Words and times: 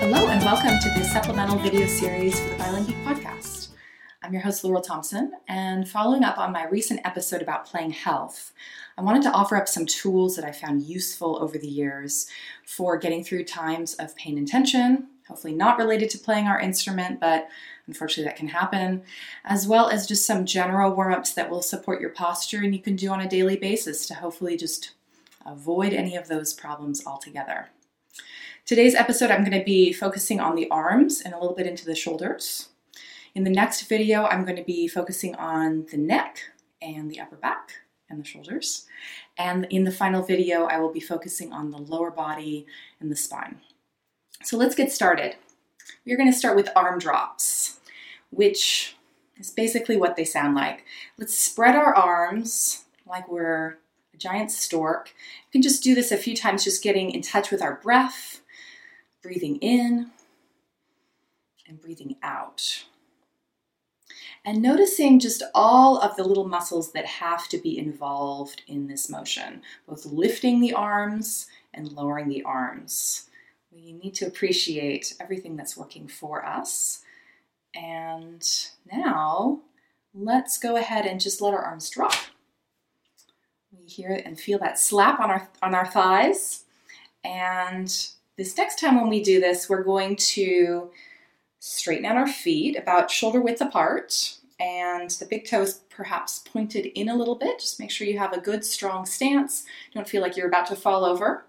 Hello, 0.00 0.28
and 0.28 0.44
welcome 0.44 0.78
to 0.78 0.90
this 0.94 1.10
supplemental 1.10 1.56
video 1.56 1.86
series 1.86 2.38
for 2.38 2.50
the 2.50 2.56
Violin 2.56 2.84
Geek 2.84 2.96
podcast. 2.96 3.68
I'm 4.22 4.34
your 4.34 4.42
host, 4.42 4.62
Laurel 4.62 4.82
Thomsen, 4.82 5.30
and 5.48 5.88
following 5.88 6.22
up 6.22 6.36
on 6.36 6.52
my 6.52 6.66
recent 6.66 7.00
episode 7.04 7.40
about 7.40 7.64
playing 7.64 7.92
health, 7.92 8.52
I 8.98 9.02
wanted 9.02 9.22
to 9.22 9.32
offer 9.32 9.56
up 9.56 9.68
some 9.68 9.86
tools 9.86 10.36
that 10.36 10.44
I 10.44 10.52
found 10.52 10.82
useful 10.82 11.42
over 11.42 11.56
the 11.56 11.66
years 11.66 12.26
for 12.66 12.98
getting 12.98 13.24
through 13.24 13.44
times 13.44 13.94
of 13.94 14.14
pain 14.16 14.36
and 14.36 14.46
tension, 14.46 15.06
hopefully 15.30 15.54
not 15.54 15.78
related 15.78 16.10
to 16.10 16.18
playing 16.18 16.46
our 16.46 16.58
instrument, 16.58 17.20
but 17.20 17.48
unfortunately 17.86 18.24
that 18.24 18.36
can 18.36 18.48
happen, 18.48 19.00
as 19.44 19.64
well 19.64 19.88
as 19.88 20.06
just 20.06 20.26
some 20.26 20.44
general 20.44 20.90
warm 20.90 21.12
ups 21.12 21.32
that 21.34 21.48
will 21.48 21.62
support 21.62 22.00
your 22.00 22.10
posture 22.10 22.58
and 22.58 22.74
you 22.74 22.82
can 22.82 22.96
do 22.96 23.10
on 23.10 23.20
a 23.20 23.28
daily 23.28 23.56
basis 23.56 24.06
to 24.08 24.14
hopefully 24.14 24.56
just 24.56 24.90
avoid 25.46 25.92
any 25.92 26.16
of 26.16 26.26
those 26.26 26.52
problems 26.52 27.06
altogether. 27.06 27.68
Today's 28.66 28.96
episode, 28.96 29.30
I'm 29.30 29.44
going 29.44 29.56
to 29.56 29.64
be 29.64 29.92
focusing 29.92 30.40
on 30.40 30.56
the 30.56 30.68
arms 30.68 31.20
and 31.20 31.32
a 31.32 31.38
little 31.38 31.54
bit 31.54 31.68
into 31.68 31.86
the 31.86 31.94
shoulders. 31.94 32.70
In 33.32 33.44
the 33.44 33.50
next 33.50 33.82
video, 33.82 34.24
I'm 34.24 34.44
going 34.44 34.56
to 34.56 34.64
be 34.64 34.88
focusing 34.88 35.36
on 35.36 35.86
the 35.92 35.96
neck 35.96 36.40
and 36.82 37.08
the 37.08 37.20
upper 37.20 37.36
back 37.36 37.70
and 38.08 38.18
the 38.18 38.24
shoulders. 38.24 38.86
And 39.38 39.68
in 39.70 39.84
the 39.84 39.92
final 39.92 40.22
video, 40.22 40.64
I 40.64 40.78
will 40.78 40.92
be 40.92 40.98
focusing 40.98 41.52
on 41.52 41.70
the 41.70 41.78
lower 41.78 42.10
body 42.10 42.66
and 42.98 43.12
the 43.12 43.16
spine. 43.16 43.60
So 44.42 44.56
let's 44.56 44.74
get 44.74 44.90
started. 44.90 45.36
We're 46.06 46.16
going 46.16 46.30
to 46.30 46.36
start 46.36 46.56
with 46.56 46.68
arm 46.74 46.98
drops, 46.98 47.78
which 48.30 48.96
is 49.38 49.50
basically 49.50 49.96
what 49.96 50.16
they 50.16 50.24
sound 50.24 50.54
like. 50.54 50.84
Let's 51.18 51.36
spread 51.36 51.76
our 51.76 51.94
arms 51.94 52.84
like 53.06 53.30
we're 53.30 53.78
a 54.14 54.16
giant 54.16 54.50
stork. 54.50 55.12
You 55.46 55.52
can 55.52 55.62
just 55.62 55.82
do 55.82 55.94
this 55.94 56.10
a 56.10 56.16
few 56.16 56.34
times, 56.34 56.64
just 56.64 56.82
getting 56.82 57.10
in 57.10 57.22
touch 57.22 57.50
with 57.50 57.62
our 57.62 57.74
breath 57.82 58.40
breathing 59.22 59.56
in 59.56 60.10
and 61.68 61.80
breathing 61.80 62.16
out. 62.22 62.84
And 64.44 64.62
noticing 64.62 65.18
just 65.18 65.42
all 65.54 65.98
of 65.98 66.16
the 66.16 66.24
little 66.24 66.48
muscles 66.48 66.92
that 66.92 67.04
have 67.04 67.46
to 67.48 67.58
be 67.58 67.78
involved 67.78 68.62
in 68.66 68.86
this 68.86 69.10
motion, 69.10 69.60
both 69.86 70.06
lifting 70.06 70.60
the 70.60 70.72
arms 70.72 71.46
and 71.74 71.92
lowering 71.92 72.28
the 72.28 72.42
arms. 72.42 73.28
We 73.72 73.92
need 73.92 74.14
to 74.16 74.26
appreciate 74.26 75.14
everything 75.20 75.56
that's 75.56 75.76
working 75.76 76.08
for 76.08 76.44
us. 76.44 77.02
And 77.74 78.46
now 78.92 79.60
let's 80.12 80.58
go 80.58 80.76
ahead 80.76 81.06
and 81.06 81.20
just 81.20 81.40
let 81.40 81.54
our 81.54 81.62
arms 81.62 81.88
drop. 81.88 82.14
We 83.72 83.86
hear 83.86 84.20
and 84.24 84.38
feel 84.38 84.58
that 84.58 84.78
slap 84.78 85.20
on 85.20 85.30
our 85.30 85.48
on 85.62 85.74
our 85.74 85.86
thighs 85.86 86.64
and 87.24 87.88
this 88.36 88.56
next 88.56 88.78
time 88.78 88.96
when 88.96 89.10
we 89.10 89.22
do 89.22 89.40
this, 89.40 89.68
we're 89.68 89.82
going 89.82 90.16
to 90.16 90.90
straighten 91.58 92.06
out 92.06 92.16
our 92.16 92.26
feet 92.26 92.76
about 92.76 93.10
shoulder 93.10 93.40
width 93.40 93.60
apart 93.60 94.36
and 94.58 95.10
the 95.10 95.26
big 95.26 95.46
toes 95.46 95.80
perhaps 95.90 96.38
pointed 96.38 96.86
in 96.98 97.08
a 97.08 97.14
little 97.14 97.34
bit. 97.34 97.58
Just 97.58 97.78
make 97.78 97.90
sure 97.90 98.06
you 98.06 98.18
have 98.18 98.32
a 98.32 98.40
good 98.40 98.64
strong 98.64 99.04
stance. 99.04 99.64
Don't 99.94 100.08
feel 100.08 100.22
like 100.22 100.36
you're 100.36 100.48
about 100.48 100.66
to 100.68 100.76
fall 100.76 101.04
over. 101.04 101.44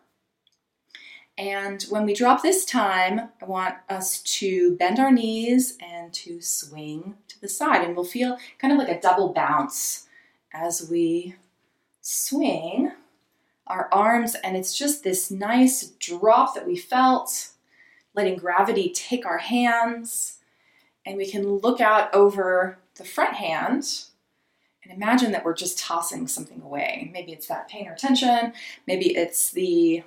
And 1.37 1.81
when 1.83 2.05
we 2.05 2.13
drop 2.13 2.41
this 2.41 2.65
time, 2.65 3.29
I 3.41 3.45
want 3.45 3.75
us 3.89 4.21
to 4.23 4.75
bend 4.77 4.99
our 4.99 5.11
knees 5.11 5.77
and 5.81 6.13
to 6.13 6.41
swing 6.41 7.15
to 7.29 7.41
the 7.41 7.47
side. 7.47 7.83
And 7.83 7.95
we'll 7.95 8.05
feel 8.05 8.37
kind 8.59 8.71
of 8.71 8.77
like 8.77 8.89
a 8.95 9.01
double 9.01 9.33
bounce 9.33 10.07
as 10.53 10.87
we 10.89 11.35
swing 12.01 12.91
our 13.67 13.87
arms, 13.91 14.35
and 14.43 14.57
it's 14.57 14.77
just 14.77 15.03
this 15.03 15.31
nice 15.31 15.87
drop 15.99 16.55
that 16.55 16.67
we 16.67 16.75
felt, 16.75 17.51
letting 18.13 18.37
gravity 18.37 18.91
take 18.93 19.25
our 19.25 19.37
hands. 19.37 20.39
And 21.05 21.17
we 21.17 21.29
can 21.29 21.57
look 21.57 21.79
out 21.79 22.13
over 22.13 22.77
the 22.95 23.05
front 23.05 23.35
hand 23.35 24.03
and 24.83 24.93
imagine 24.93 25.31
that 25.31 25.45
we're 25.45 25.55
just 25.55 25.79
tossing 25.79 26.27
something 26.27 26.61
away. 26.61 27.09
Maybe 27.13 27.31
it's 27.31 27.47
that 27.47 27.69
pain 27.69 27.87
or 27.87 27.95
tension, 27.95 28.53
maybe 28.87 29.15
it's 29.15 29.51
the 29.51 30.03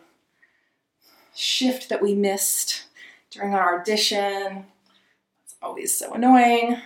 shift 1.34 1.88
that 1.88 2.02
we 2.02 2.14
missed 2.14 2.84
during 3.30 3.54
our 3.54 3.80
audition. 3.80 4.66
It's 5.44 5.56
always 5.62 5.96
so 5.96 6.14
annoying. 6.14 6.78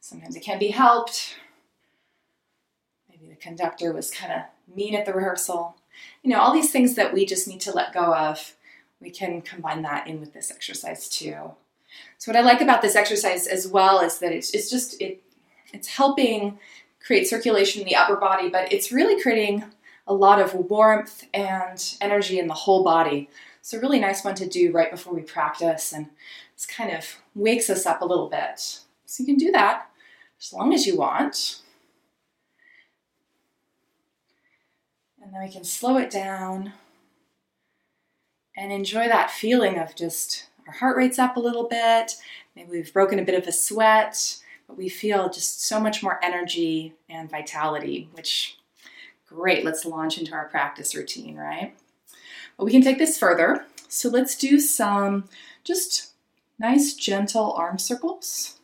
Sometimes 0.00 0.36
it 0.36 0.42
can 0.42 0.58
be 0.58 0.68
helped. 0.68 1.36
Maybe 3.08 3.28
the 3.28 3.36
conductor 3.36 3.92
was 3.92 4.10
kind 4.10 4.32
of 4.32 4.42
mean 4.74 4.94
at 4.94 5.06
the 5.06 5.14
rehearsal 5.14 5.76
you 6.22 6.30
know, 6.30 6.40
all 6.40 6.52
these 6.52 6.70
things 6.70 6.94
that 6.94 7.12
we 7.12 7.26
just 7.26 7.46
need 7.46 7.60
to 7.62 7.72
let 7.72 7.92
go 7.92 8.14
of, 8.14 8.54
we 9.00 9.10
can 9.10 9.42
combine 9.42 9.82
that 9.82 10.06
in 10.06 10.20
with 10.20 10.32
this 10.32 10.50
exercise 10.50 11.08
too. 11.08 11.52
So 12.18 12.32
what 12.32 12.36
I 12.36 12.40
like 12.40 12.60
about 12.60 12.82
this 12.82 12.96
exercise 12.96 13.46
as 13.46 13.68
well 13.68 14.00
is 14.00 14.18
that 14.18 14.32
it's, 14.32 14.50
it's 14.52 14.70
just 14.70 15.00
it 15.00 15.22
it's 15.72 15.88
helping 15.88 16.58
create 17.04 17.28
circulation 17.28 17.82
in 17.82 17.88
the 17.88 17.96
upper 17.96 18.16
body, 18.16 18.48
but 18.48 18.72
it's 18.72 18.92
really 18.92 19.20
creating 19.20 19.64
a 20.06 20.14
lot 20.14 20.40
of 20.40 20.54
warmth 20.54 21.24
and 21.34 21.96
energy 22.00 22.38
in 22.38 22.46
the 22.46 22.54
whole 22.54 22.82
body. 22.82 23.28
It's 23.64 23.72
a 23.72 23.80
really 23.80 23.98
nice 23.98 24.22
one 24.22 24.34
to 24.34 24.46
do 24.46 24.72
right 24.72 24.90
before 24.90 25.14
we 25.14 25.22
practice 25.22 25.94
and 25.94 26.10
this 26.54 26.66
kind 26.66 26.94
of 26.94 27.16
wakes 27.34 27.70
us 27.70 27.86
up 27.86 28.02
a 28.02 28.04
little 28.04 28.28
bit. 28.28 28.60
So 29.06 29.22
you 29.22 29.24
can 29.24 29.38
do 29.38 29.50
that 29.52 29.86
as 30.38 30.52
long 30.52 30.74
as 30.74 30.86
you 30.86 30.98
want. 30.98 31.62
And 35.22 35.32
then 35.32 35.42
we 35.42 35.50
can 35.50 35.64
slow 35.64 35.96
it 35.96 36.10
down 36.10 36.74
and 38.54 38.70
enjoy 38.70 39.08
that 39.08 39.30
feeling 39.30 39.78
of 39.78 39.96
just 39.96 40.50
our 40.66 40.74
heart 40.74 40.98
rate's 40.98 41.18
up 41.18 41.38
a 41.38 41.40
little 41.40 41.66
bit. 41.66 42.16
Maybe 42.54 42.70
we've 42.70 42.92
broken 42.92 43.18
a 43.18 43.24
bit 43.24 43.40
of 43.40 43.48
a 43.48 43.52
sweat, 43.52 44.42
but 44.68 44.76
we 44.76 44.90
feel 44.90 45.30
just 45.30 45.64
so 45.64 45.80
much 45.80 46.02
more 46.02 46.22
energy 46.22 46.92
and 47.08 47.30
vitality, 47.30 48.10
which 48.12 48.58
great. 49.26 49.64
Let's 49.64 49.86
launch 49.86 50.18
into 50.18 50.34
our 50.34 50.48
practice 50.48 50.94
routine, 50.94 51.36
right? 51.36 51.74
We 52.58 52.70
can 52.70 52.82
take 52.82 52.98
this 52.98 53.18
further. 53.18 53.66
So 53.88 54.08
let's 54.08 54.36
do 54.36 54.58
some 54.58 55.28
just 55.64 56.14
nice, 56.58 56.94
gentle 56.94 57.52
arm 57.52 57.78
circles. 57.78 58.58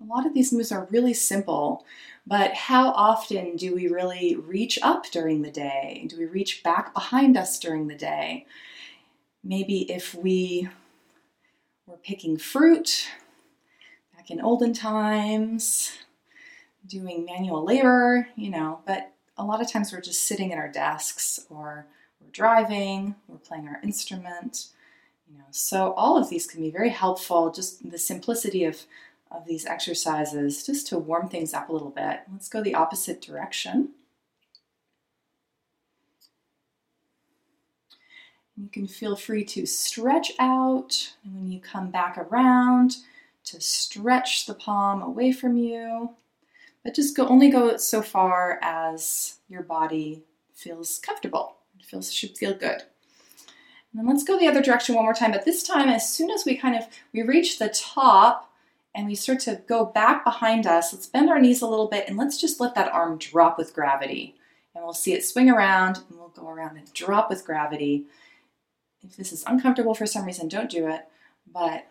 A 0.00 0.04
lot 0.04 0.26
of 0.26 0.34
these 0.34 0.52
moves 0.52 0.70
are 0.70 0.88
really 0.90 1.14
simple, 1.14 1.84
but 2.26 2.54
how 2.54 2.90
often 2.90 3.56
do 3.56 3.74
we 3.74 3.88
really 3.88 4.36
reach 4.36 4.78
up 4.82 5.10
during 5.10 5.42
the 5.42 5.50
day? 5.50 6.06
Do 6.08 6.16
we 6.18 6.26
reach 6.26 6.62
back 6.62 6.94
behind 6.94 7.36
us 7.36 7.58
during 7.58 7.88
the 7.88 7.96
day? 7.96 8.46
Maybe 9.42 9.90
if 9.90 10.14
we 10.14 10.68
were 11.86 11.96
picking 11.96 12.36
fruit 12.36 13.08
back 14.14 14.30
in 14.30 14.40
olden 14.40 14.72
times, 14.72 15.92
doing 16.86 17.24
manual 17.24 17.64
labor, 17.64 18.28
you 18.36 18.50
know, 18.50 18.80
but 18.86 19.12
a 19.36 19.44
lot 19.44 19.60
of 19.60 19.70
times 19.70 19.92
we're 19.92 20.00
just 20.00 20.22
sitting 20.22 20.52
at 20.52 20.58
our 20.58 20.68
desks 20.68 21.40
or 21.50 21.86
we're 22.20 22.30
driving, 22.32 23.14
we're 23.26 23.38
playing 23.38 23.68
our 23.68 23.80
instrument, 23.82 24.68
you 25.30 25.38
know. 25.38 25.44
So 25.50 25.92
all 25.92 26.16
of 26.16 26.30
these 26.30 26.46
can 26.46 26.60
be 26.60 26.70
very 26.70 26.90
helpful, 26.90 27.50
just 27.50 27.90
the 27.90 27.98
simplicity 27.98 28.64
of 28.64 28.82
of 29.30 29.46
these 29.46 29.66
exercises 29.66 30.64
just 30.64 30.86
to 30.88 30.98
warm 30.98 31.28
things 31.28 31.52
up 31.54 31.68
a 31.68 31.72
little 31.72 31.90
bit. 31.90 32.20
Let's 32.32 32.48
go 32.48 32.62
the 32.62 32.74
opposite 32.74 33.20
direction. 33.20 33.90
You 38.56 38.68
can 38.68 38.88
feel 38.88 39.14
free 39.14 39.44
to 39.44 39.66
stretch 39.66 40.32
out, 40.40 41.12
and 41.24 41.34
when 41.36 41.52
you 41.52 41.60
come 41.60 41.90
back 41.90 42.18
around, 42.18 42.96
to 43.44 43.60
stretch 43.60 44.46
the 44.46 44.54
palm 44.54 45.00
away 45.00 45.30
from 45.30 45.56
you. 45.56 46.10
But 46.82 46.94
just 46.94 47.16
go 47.16 47.28
only 47.28 47.50
go 47.50 47.76
so 47.76 48.02
far 48.02 48.58
as 48.60 49.36
your 49.48 49.62
body 49.62 50.24
feels 50.54 50.98
comfortable. 50.98 51.57
Feels 51.88 52.12
should 52.12 52.36
feel 52.36 52.52
good. 52.52 52.82
And 53.92 53.98
then 53.98 54.06
let's 54.06 54.24
go 54.24 54.38
the 54.38 54.46
other 54.46 54.62
direction 54.62 54.94
one 54.94 55.04
more 55.04 55.14
time. 55.14 55.32
But 55.32 55.46
this 55.46 55.62
time, 55.62 55.88
as 55.88 56.08
soon 56.08 56.30
as 56.30 56.44
we 56.44 56.54
kind 56.56 56.76
of 56.76 56.86
we 57.14 57.22
reach 57.22 57.58
the 57.58 57.70
top 57.70 58.52
and 58.94 59.06
we 59.06 59.14
start 59.14 59.40
to 59.40 59.62
go 59.66 59.86
back 59.86 60.22
behind 60.22 60.66
us, 60.66 60.92
let's 60.92 61.06
bend 61.06 61.30
our 61.30 61.40
knees 61.40 61.62
a 61.62 61.66
little 61.66 61.88
bit 61.88 62.06
and 62.06 62.18
let's 62.18 62.38
just 62.38 62.60
let 62.60 62.74
that 62.74 62.92
arm 62.92 63.16
drop 63.16 63.56
with 63.56 63.72
gravity. 63.72 64.34
And 64.74 64.84
we'll 64.84 64.92
see 64.92 65.14
it 65.14 65.24
swing 65.24 65.48
around 65.48 66.00
and 66.08 66.18
we'll 66.18 66.28
go 66.28 66.48
around 66.48 66.76
and 66.76 66.92
drop 66.92 67.30
with 67.30 67.46
gravity. 67.46 68.04
If 69.02 69.16
this 69.16 69.32
is 69.32 69.44
uncomfortable 69.46 69.94
for 69.94 70.06
some 70.06 70.26
reason, 70.26 70.48
don't 70.48 70.70
do 70.70 70.88
it, 70.88 71.06
but 71.50 71.86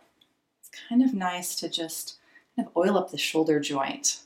it's 0.59 0.69
kind 0.88 1.01
of 1.01 1.13
nice 1.13 1.55
to 1.55 1.69
just 1.69 2.17
kind 2.55 2.67
of 2.67 2.77
oil 2.77 2.97
up 2.97 3.09
the 3.09 3.17
shoulder 3.17 3.59
joint. 3.59 4.19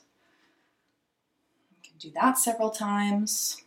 You 1.70 1.90
can 1.90 1.98
do 1.98 2.10
that 2.20 2.38
several 2.38 2.70
times. 2.70 3.62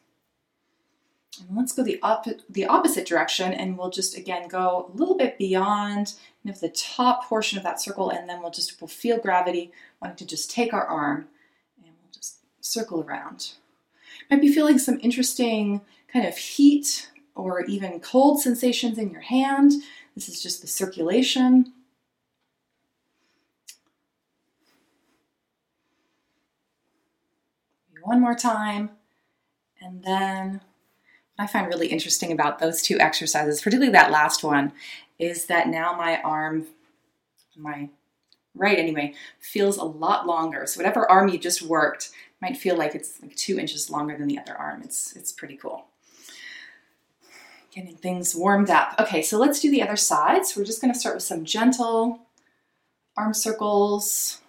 And 1.40 1.58
let's 1.58 1.74
go 1.74 1.84
the, 1.84 2.00
op- 2.02 2.28
the 2.50 2.66
opposite 2.66 3.08
direction 3.08 3.54
and 3.54 3.78
we'll 3.78 3.90
just 3.90 4.18
again 4.18 4.48
go 4.48 4.92
a 4.94 4.98
little 4.98 5.18
bit 5.18 5.38
beyond 5.38 6.14
kind 6.44 6.56
of 6.56 6.62
the 6.62 6.70
top 6.70 7.26
portion 7.26 7.58
of 7.58 7.64
that 7.64 7.82
circle 7.82 8.10
and 8.10 8.30
then 8.30 8.42
we'll 8.42 8.52
just 8.52 8.80
we'll 8.82 8.88
feel 8.88 9.20
gravity 9.20 9.72
wanting 10.02 10.18
to 10.18 10.26
just 10.26 10.52
take 10.52 10.74
our 10.74 10.86
arm 10.86 11.28
and 11.84 11.94
we'll 12.02 12.12
just 12.12 12.40
circle 12.62 13.04
around. 13.04 13.54
Might 14.30 14.42
be 14.42 14.54
feeling 14.54 14.80
some 14.80 15.00
interesting 15.02 15.82
kind 16.12 16.26
of 16.26 16.38
heat 16.38 17.10
or 17.36 17.66
even 17.66 18.00
cold 18.00 18.42
sensations 18.42 18.98
in 18.98 19.12
your 19.12 19.22
hand. 19.22 19.74
This 20.16 20.30
is 20.30 20.42
just 20.42 20.62
the 20.62 20.68
circulation. 20.68 21.74
One 28.02 28.22
more 28.22 28.36
time. 28.36 28.92
And 29.82 30.04
then 30.04 30.62
what 31.36 31.44
I 31.44 31.48
find 31.48 31.68
really 31.68 31.88
interesting 31.88 32.32
about 32.32 32.60
those 32.60 32.82
two 32.82 33.00
exercises, 33.00 33.62
particularly 33.62 33.92
that 33.92 34.12
last 34.12 34.44
one, 34.44 34.72
is 35.20 35.46
that 35.46 35.68
now 35.68 35.96
my 35.96 36.22
arm, 36.22 36.68
my 37.58 37.90
right 38.56 38.80
anyway, 38.80 39.14
feels 39.40 39.78
a 39.78 39.84
lot 39.84 40.26
longer. 40.26 40.66
So 40.66 40.80
whatever 40.80 41.10
arm 41.10 41.28
you 41.30 41.38
just 41.38 41.62
worked 41.62 42.12
might 42.42 42.58
feel 42.58 42.78
like 42.78 42.96
it's 42.96 43.22
like 43.22 43.36
two 43.36 43.60
inches 43.60 43.90
longer 43.90 44.18
than 44.18 44.28
the 44.28 44.40
other 44.40 44.56
arm. 44.56 44.82
It's, 44.84 45.16
it's 45.16 45.32
pretty 45.32 45.58
cool. 45.58 45.86
Getting 47.72 47.96
things 47.96 48.34
warmed 48.34 48.70
up. 48.70 48.96
Okay, 49.00 49.22
so 49.22 49.38
let's 49.38 49.60
do 49.60 49.70
the 49.70 49.82
other 49.82 49.98
side. 49.98 50.46
So 50.46 50.60
we're 50.60 50.66
just 50.66 50.80
gonna 50.80 50.96
start 50.96 51.16
with 51.16 51.24
some 51.24 51.44
gentle 51.44 52.20
arm 53.18 53.34
circles. 53.34 54.40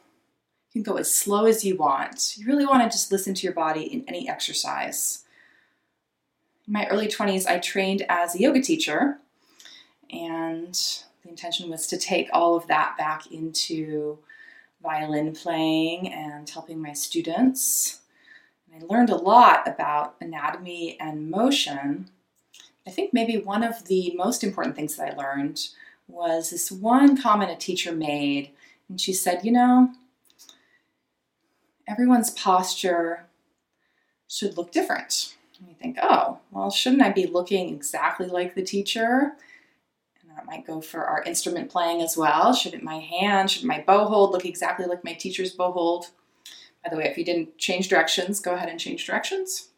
You 0.72 0.82
can 0.82 0.92
go 0.92 0.98
as 0.98 1.12
slow 1.12 1.46
as 1.46 1.64
you 1.64 1.76
want. 1.76 2.36
You 2.36 2.46
really 2.46 2.66
wanna 2.66 2.88
just 2.88 3.10
listen 3.10 3.34
to 3.34 3.42
your 3.42 3.54
body 3.54 3.82
in 3.82 4.04
any 4.06 4.28
exercise. 4.28 5.24
In 6.66 6.72
my 6.72 6.86
early 6.88 7.06
20s, 7.06 7.46
I 7.46 7.58
trained 7.58 8.04
as 8.08 8.34
a 8.34 8.40
yoga 8.40 8.60
teacher, 8.60 9.18
and 10.10 10.74
the 11.22 11.28
intention 11.28 11.70
was 11.70 11.86
to 11.86 11.96
take 11.96 12.28
all 12.32 12.56
of 12.56 12.66
that 12.66 12.96
back 12.98 13.30
into 13.30 14.18
violin 14.82 15.32
playing 15.32 16.12
and 16.12 16.48
helping 16.50 16.82
my 16.82 16.92
students. 16.92 18.00
And 18.72 18.82
I 18.82 18.86
learned 18.86 19.10
a 19.10 19.16
lot 19.16 19.68
about 19.68 20.16
anatomy 20.20 20.98
and 20.98 21.30
motion. 21.30 22.10
I 22.84 22.90
think 22.90 23.12
maybe 23.12 23.38
one 23.38 23.62
of 23.62 23.84
the 23.84 24.12
most 24.16 24.42
important 24.42 24.74
things 24.74 24.96
that 24.96 25.12
I 25.12 25.16
learned 25.16 25.68
was 26.08 26.50
this 26.50 26.72
one 26.72 27.20
comment 27.20 27.50
a 27.52 27.56
teacher 27.56 27.92
made, 27.92 28.50
and 28.88 29.00
she 29.00 29.12
said, 29.12 29.44
You 29.44 29.52
know, 29.52 29.92
everyone's 31.86 32.30
posture 32.30 33.26
should 34.28 34.56
look 34.56 34.72
different. 34.72 35.35
And 35.58 35.68
you 35.68 35.74
think, 35.74 35.98
oh, 36.02 36.38
well, 36.50 36.70
shouldn't 36.70 37.02
I 37.02 37.10
be 37.10 37.26
looking 37.26 37.74
exactly 37.74 38.26
like 38.26 38.54
the 38.54 38.62
teacher? 38.62 39.32
And 40.20 40.30
that 40.36 40.46
might 40.46 40.66
go 40.66 40.80
for 40.80 41.04
our 41.04 41.22
instrument 41.22 41.70
playing 41.70 42.02
as 42.02 42.16
well. 42.16 42.52
Shouldn't 42.52 42.82
my 42.82 42.98
hand, 42.98 43.50
should 43.50 43.64
my 43.64 43.82
bow 43.86 44.06
hold 44.06 44.32
look 44.32 44.44
exactly 44.44 44.86
like 44.86 45.04
my 45.04 45.14
teacher's 45.14 45.52
bow 45.52 45.72
hold? 45.72 46.08
By 46.84 46.90
the 46.90 46.96
way, 46.96 47.04
if 47.04 47.18
you 47.18 47.24
didn't 47.24 47.58
change 47.58 47.88
directions, 47.88 48.40
go 48.40 48.54
ahead 48.54 48.68
and 48.68 48.78
change 48.78 49.06
directions. 49.06 49.68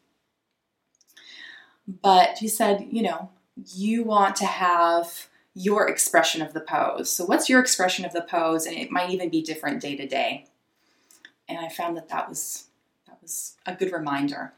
But 1.87 2.37
he 2.37 2.47
said, 2.47 2.87
you 2.91 3.01
know, 3.01 3.29
you 3.73 4.03
want 4.03 4.35
to 4.37 4.45
have 4.45 5.27
your 5.55 5.87
expression 5.87 6.41
of 6.41 6.53
the 6.53 6.61
pose. 6.61 7.11
So, 7.11 7.25
what's 7.25 7.49
your 7.49 7.59
expression 7.59 8.05
of 8.05 8.13
the 8.13 8.21
pose? 8.21 8.65
And 8.65 8.77
it 8.77 8.91
might 8.91 9.09
even 9.09 9.29
be 9.29 9.41
different 9.41 9.81
day 9.81 9.95
to 9.95 10.07
day. 10.07 10.45
And 11.47 11.57
I 11.57 11.69
found 11.69 11.97
that 11.97 12.09
that 12.09 12.29
was 12.29 12.65
that 13.07 13.17
was 13.21 13.55
a 13.65 13.73
good 13.73 13.91
reminder. 13.91 14.53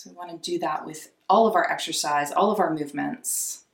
So 0.00 0.08
we 0.08 0.16
want 0.16 0.30
to 0.30 0.50
do 0.50 0.58
that 0.60 0.86
with 0.86 1.10
all 1.28 1.46
of 1.46 1.54
our 1.54 1.70
exercise, 1.70 2.32
all 2.32 2.50
of 2.50 2.58
our 2.58 2.72
movements. 2.72 3.64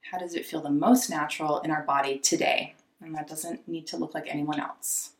How 0.00 0.18
does 0.18 0.34
it 0.34 0.44
feel 0.44 0.60
the 0.60 0.68
most 0.68 1.08
natural 1.08 1.60
in 1.60 1.70
our 1.70 1.84
body 1.84 2.18
today? 2.18 2.74
And 3.00 3.14
that 3.14 3.28
doesn't 3.28 3.68
need 3.68 3.86
to 3.86 3.96
look 3.96 4.12
like 4.12 4.26
anyone 4.26 4.58
else. 4.58 5.12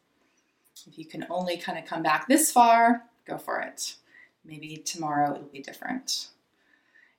If 0.88 0.98
you 0.98 1.04
can 1.04 1.24
only 1.30 1.56
kind 1.56 1.78
of 1.78 1.84
come 1.84 2.02
back 2.02 2.26
this 2.26 2.50
far, 2.50 3.04
go 3.28 3.38
for 3.38 3.60
it. 3.60 3.94
Maybe 4.44 4.76
tomorrow 4.78 5.36
it'll 5.36 5.46
be 5.46 5.62
different. 5.62 6.30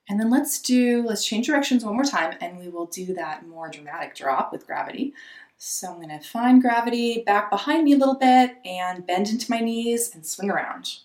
And 0.10 0.20
then 0.20 0.30
let's 0.30 0.62
do, 0.62 1.02
let's 1.08 1.26
change 1.26 1.48
directions 1.48 1.86
one 1.86 1.96
more 1.96 2.04
time 2.04 2.36
and 2.42 2.60
we 2.60 2.68
will 2.68 2.88
do 2.88 3.14
that 3.14 3.48
more 3.48 3.70
dramatic 3.70 4.14
drop 4.14 4.52
with 4.52 4.68
gravity. 4.68 5.14
So 5.58 5.90
I'm 5.90 6.02
going 6.02 6.10
to 6.10 6.20
find 6.20 6.62
gravity 6.62 7.24
back 7.26 7.50
behind 7.50 7.86
me 7.86 7.94
a 7.94 7.98
little 7.98 8.20
bit 8.20 8.58
and 8.66 9.08
bend 9.08 9.30
into 9.30 9.50
my 9.50 9.62
knees 9.62 10.14
and 10.14 10.26
swing 10.26 10.52
around 10.52 10.98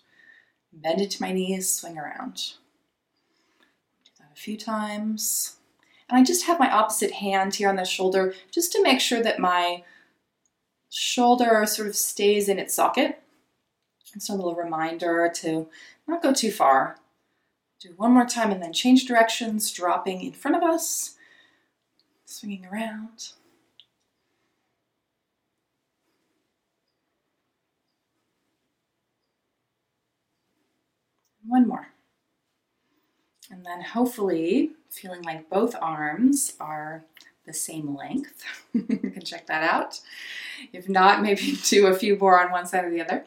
bend 0.81 1.01
into 1.01 1.21
my 1.21 1.31
knees, 1.31 1.69
swing 1.69 1.97
around. 1.97 2.53
Do 4.03 4.11
that 4.19 4.31
a 4.33 4.39
few 4.39 4.57
times. 4.57 5.57
And 6.09 6.17
I 6.17 6.23
just 6.23 6.45
have 6.45 6.59
my 6.59 6.71
opposite 6.71 7.11
hand 7.11 7.55
here 7.55 7.69
on 7.69 7.75
the 7.75 7.83
shoulder 7.83 8.33
just 8.51 8.71
to 8.73 8.81
make 8.81 9.01
sure 9.01 9.21
that 9.21 9.39
my 9.39 9.83
shoulder 10.89 11.65
sort 11.65 11.87
of 11.87 11.95
stays 11.95 12.47
in 12.47 12.59
its 12.59 12.73
socket. 12.73 13.21
It's 14.15 14.29
a 14.29 14.33
little 14.33 14.55
reminder 14.55 15.29
to 15.35 15.67
not 16.07 16.23
go 16.23 16.33
too 16.33 16.51
far. 16.51 16.97
Do 17.79 17.93
one 17.97 18.13
more 18.13 18.25
time 18.25 18.51
and 18.51 18.61
then 18.61 18.73
change 18.73 19.05
directions, 19.05 19.71
dropping 19.71 20.21
in 20.21 20.31
front 20.31 20.57
of 20.57 20.63
us, 20.63 21.15
swinging 22.25 22.65
around. 22.65 23.33
One 31.47 31.67
more. 31.67 31.87
And 33.49 33.65
then 33.65 33.81
hopefully 33.81 34.71
feeling 34.89 35.21
like 35.23 35.49
both 35.49 35.75
arms 35.81 36.53
are 36.59 37.03
the 37.45 37.53
same 37.53 37.95
length. 37.95 38.43
you 38.73 38.83
can 38.83 39.21
check 39.21 39.47
that 39.47 39.63
out. 39.63 39.99
If 40.73 40.89
not, 40.89 41.21
maybe 41.21 41.57
do 41.63 41.87
a 41.87 41.95
few 41.95 42.17
more 42.17 42.39
on 42.39 42.51
one 42.51 42.65
side 42.65 42.85
or 42.85 42.91
the 42.91 43.01
other. 43.01 43.23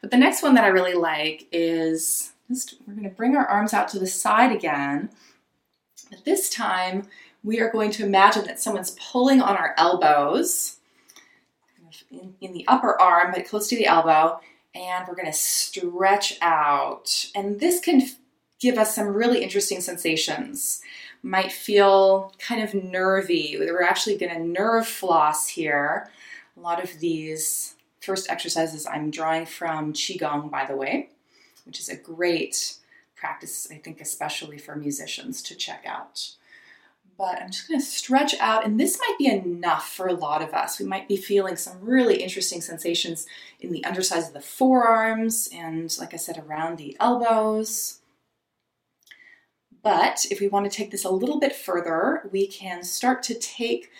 But 0.00 0.10
the 0.10 0.16
next 0.16 0.42
one 0.42 0.54
that 0.54 0.64
I 0.64 0.68
really 0.68 0.94
like 0.94 1.46
is 1.52 2.32
just 2.48 2.76
we're 2.86 2.94
going 2.94 3.08
to 3.08 3.14
bring 3.14 3.36
our 3.36 3.46
arms 3.46 3.74
out 3.74 3.88
to 3.88 3.98
the 3.98 4.06
side 4.06 4.52
again. 4.52 5.10
But 6.08 6.24
this 6.24 6.48
time 6.48 7.08
we 7.42 7.60
are 7.60 7.70
going 7.70 7.90
to 7.92 8.04
imagine 8.04 8.44
that 8.46 8.60
someone's 8.60 8.96
pulling 9.10 9.40
on 9.40 9.56
our 9.56 9.74
elbows 9.76 10.76
in, 12.10 12.34
in 12.40 12.52
the 12.52 12.64
upper 12.68 13.00
arm, 13.00 13.32
but 13.34 13.46
close 13.46 13.68
to 13.68 13.76
the 13.76 13.86
elbow, 13.86 14.40
and 14.74 15.06
we're 15.06 15.14
going 15.14 15.26
to 15.26 15.32
stretch 15.32 16.38
out. 16.40 17.26
And 17.34 17.60
this 17.60 17.80
can 17.80 18.02
give 18.60 18.78
us 18.78 18.94
some 18.94 19.08
really 19.08 19.42
interesting 19.42 19.80
sensations. 19.80 20.80
Might 21.22 21.52
feel 21.52 22.32
kind 22.38 22.62
of 22.62 22.74
nervy. 22.74 23.56
We're 23.58 23.82
actually 23.82 24.16
going 24.16 24.34
to 24.34 24.40
nerve 24.40 24.86
floss 24.86 25.48
here. 25.48 26.10
A 26.56 26.60
lot 26.60 26.82
of 26.82 26.98
these 27.00 27.74
first 28.00 28.30
exercises 28.30 28.86
I'm 28.86 29.10
drawing 29.10 29.46
from 29.46 29.92
Qigong, 29.92 30.50
by 30.50 30.64
the 30.66 30.76
way, 30.76 31.10
which 31.64 31.80
is 31.80 31.88
a 31.88 31.96
great 31.96 32.74
practice, 33.16 33.68
I 33.70 33.76
think, 33.76 34.00
especially 34.00 34.58
for 34.58 34.76
musicians 34.76 35.42
to 35.42 35.54
check 35.54 35.84
out 35.86 36.30
but 37.20 37.42
I'm 37.42 37.50
just 37.50 37.68
going 37.68 37.78
to 37.78 37.84
stretch 37.84 38.34
out, 38.40 38.64
and 38.64 38.80
this 38.80 38.98
might 38.98 39.18
be 39.18 39.26
enough 39.26 39.92
for 39.92 40.08
a 40.08 40.14
lot 40.14 40.40
of 40.40 40.54
us. 40.54 40.80
We 40.80 40.86
might 40.86 41.06
be 41.06 41.18
feeling 41.18 41.54
some 41.54 41.78
really 41.82 42.22
interesting 42.22 42.62
sensations 42.62 43.26
in 43.60 43.70
the 43.70 43.84
undersides 43.84 44.28
of 44.28 44.32
the 44.32 44.40
forearms 44.40 45.46
and, 45.52 45.94
like 45.98 46.14
I 46.14 46.16
said, 46.16 46.38
around 46.38 46.78
the 46.78 46.96
elbows. 46.98 48.00
But 49.82 50.24
if 50.30 50.40
we 50.40 50.48
want 50.48 50.70
to 50.70 50.74
take 50.74 50.90
this 50.90 51.04
a 51.04 51.10
little 51.10 51.38
bit 51.38 51.54
further, 51.54 52.26
we 52.32 52.46
can 52.46 52.82
start 52.82 53.22
to 53.24 53.34
take 53.34 53.90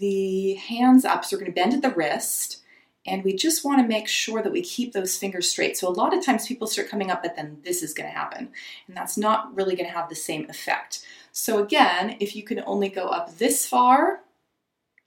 the 0.00 0.54
hands 0.54 1.04
up. 1.04 1.24
So 1.24 1.36
we're 1.36 1.42
going 1.42 1.52
to 1.52 1.60
bend 1.60 1.74
at 1.74 1.82
the 1.82 1.96
wrist, 1.96 2.64
and 3.06 3.22
we 3.22 3.36
just 3.36 3.64
want 3.64 3.80
to 3.80 3.86
make 3.86 4.08
sure 4.08 4.42
that 4.42 4.52
we 4.52 4.62
keep 4.62 4.92
those 4.92 5.16
fingers 5.16 5.48
straight. 5.48 5.76
So 5.76 5.86
a 5.86 5.90
lot 5.90 6.12
of 6.12 6.24
times 6.24 6.48
people 6.48 6.66
start 6.66 6.90
coming 6.90 7.12
up, 7.12 7.22
but 7.22 7.36
then 7.36 7.58
this 7.62 7.84
is 7.84 7.94
going 7.94 8.10
to 8.10 8.18
happen, 8.18 8.48
and 8.88 8.96
that's 8.96 9.16
not 9.16 9.54
really 9.54 9.76
going 9.76 9.86
to 9.88 9.94
have 9.94 10.08
the 10.08 10.16
same 10.16 10.50
effect. 10.50 11.04
So 11.38 11.62
again, 11.62 12.16
if 12.18 12.34
you 12.34 12.42
can 12.42 12.64
only 12.66 12.88
go 12.88 13.06
up 13.06 13.38
this 13.38 13.64
far, 13.64 14.22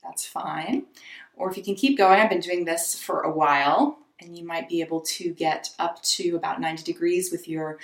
that's 0.02 0.24
fine. 0.24 0.86
Or 1.36 1.50
if 1.50 1.58
you 1.58 1.62
can 1.62 1.74
keep 1.74 1.98
going, 1.98 2.18
I've 2.18 2.30
been 2.30 2.40
doing 2.40 2.64
this 2.64 2.98
for 2.98 3.20
a 3.20 3.30
while, 3.30 3.98
and 4.18 4.36
you 4.36 4.42
might 4.42 4.66
be 4.66 4.80
able 4.80 5.02
to 5.02 5.34
get 5.34 5.68
up 5.78 6.02
to 6.02 6.34
about 6.34 6.58
90 6.58 6.84
degrees 6.90 7.30
with 7.30 7.46
your 7.46 7.78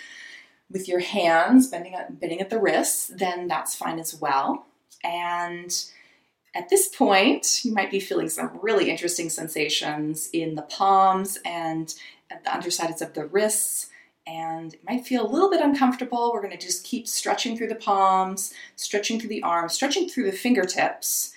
with 0.70 0.88
your 0.88 1.00
hands 1.00 1.68
bending 1.68 1.94
at, 1.94 2.18
bending 2.20 2.40
at 2.40 2.48
the 2.48 2.58
wrists, 2.58 3.08
then 3.08 3.48
that's 3.48 3.74
fine 3.74 3.98
as 3.98 4.18
well. 4.18 4.66
And 5.04 5.70
at 6.54 6.70
this 6.70 6.88
point, 6.88 7.64
you 7.64 7.74
might 7.74 7.90
be 7.90 8.00
feeling 8.00 8.30
some 8.30 8.58
really 8.62 8.90
interesting 8.90 9.28
sensations 9.28 10.30
in 10.32 10.54
the 10.54 10.62
palms 10.62 11.38
and 11.44 11.94
at 12.30 12.44
the 12.44 12.54
undersides 12.54 13.02
of 13.02 13.12
the 13.12 13.26
wrists 13.26 13.90
and 14.28 14.74
it 14.74 14.84
might 14.84 15.06
feel 15.06 15.24
a 15.24 15.32
little 15.32 15.48
bit 15.48 15.62
uncomfortable. 15.62 16.30
We're 16.32 16.42
going 16.42 16.56
to 16.56 16.66
just 16.66 16.84
keep 16.84 17.08
stretching 17.08 17.56
through 17.56 17.68
the 17.68 17.74
palms, 17.74 18.52
stretching 18.76 19.18
through 19.18 19.30
the 19.30 19.42
arms, 19.42 19.72
stretching 19.72 20.08
through 20.08 20.30
the 20.30 20.36
fingertips, 20.36 21.32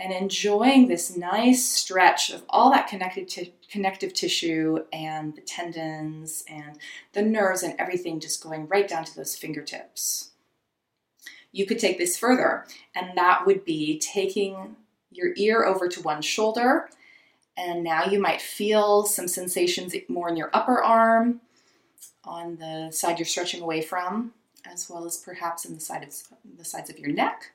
and 0.00 0.12
enjoying 0.12 0.88
this 0.88 1.16
nice 1.16 1.64
stretch 1.64 2.30
of 2.30 2.42
all 2.48 2.72
that 2.72 2.88
connected 2.88 3.28
to 3.28 3.46
connective 3.70 4.12
tissue 4.12 4.78
and 4.92 5.36
the 5.36 5.40
tendons 5.40 6.42
and 6.48 6.78
the 7.12 7.22
nerves 7.22 7.62
and 7.62 7.76
everything 7.78 8.18
just 8.18 8.42
going 8.42 8.66
right 8.66 8.88
down 8.88 9.04
to 9.04 9.14
those 9.14 9.36
fingertips. 9.36 10.30
You 11.52 11.66
could 11.66 11.78
take 11.78 11.98
this 11.98 12.18
further, 12.18 12.66
and 12.96 13.16
that 13.16 13.46
would 13.46 13.64
be 13.64 14.00
taking 14.00 14.74
your 15.12 15.32
ear 15.36 15.64
over 15.64 15.86
to 15.86 16.00
one 16.00 16.22
shoulder, 16.22 16.88
and 17.56 17.84
now 17.84 18.06
you 18.06 18.18
might 18.18 18.40
feel 18.40 19.04
some 19.04 19.28
sensations 19.28 19.94
more 20.08 20.28
in 20.28 20.36
your 20.36 20.50
upper 20.52 20.82
arm 20.82 21.40
on 22.24 22.56
the 22.56 22.90
side 22.90 23.18
you're 23.18 23.26
stretching 23.26 23.62
away 23.62 23.82
from, 23.82 24.32
as 24.70 24.88
well 24.88 25.04
as 25.04 25.16
perhaps 25.16 25.64
in 25.64 25.74
the, 25.74 25.80
side 25.80 26.02
of, 26.02 26.14
the 26.56 26.64
sides 26.64 26.90
of 26.90 26.98
your 26.98 27.10
neck. 27.10 27.52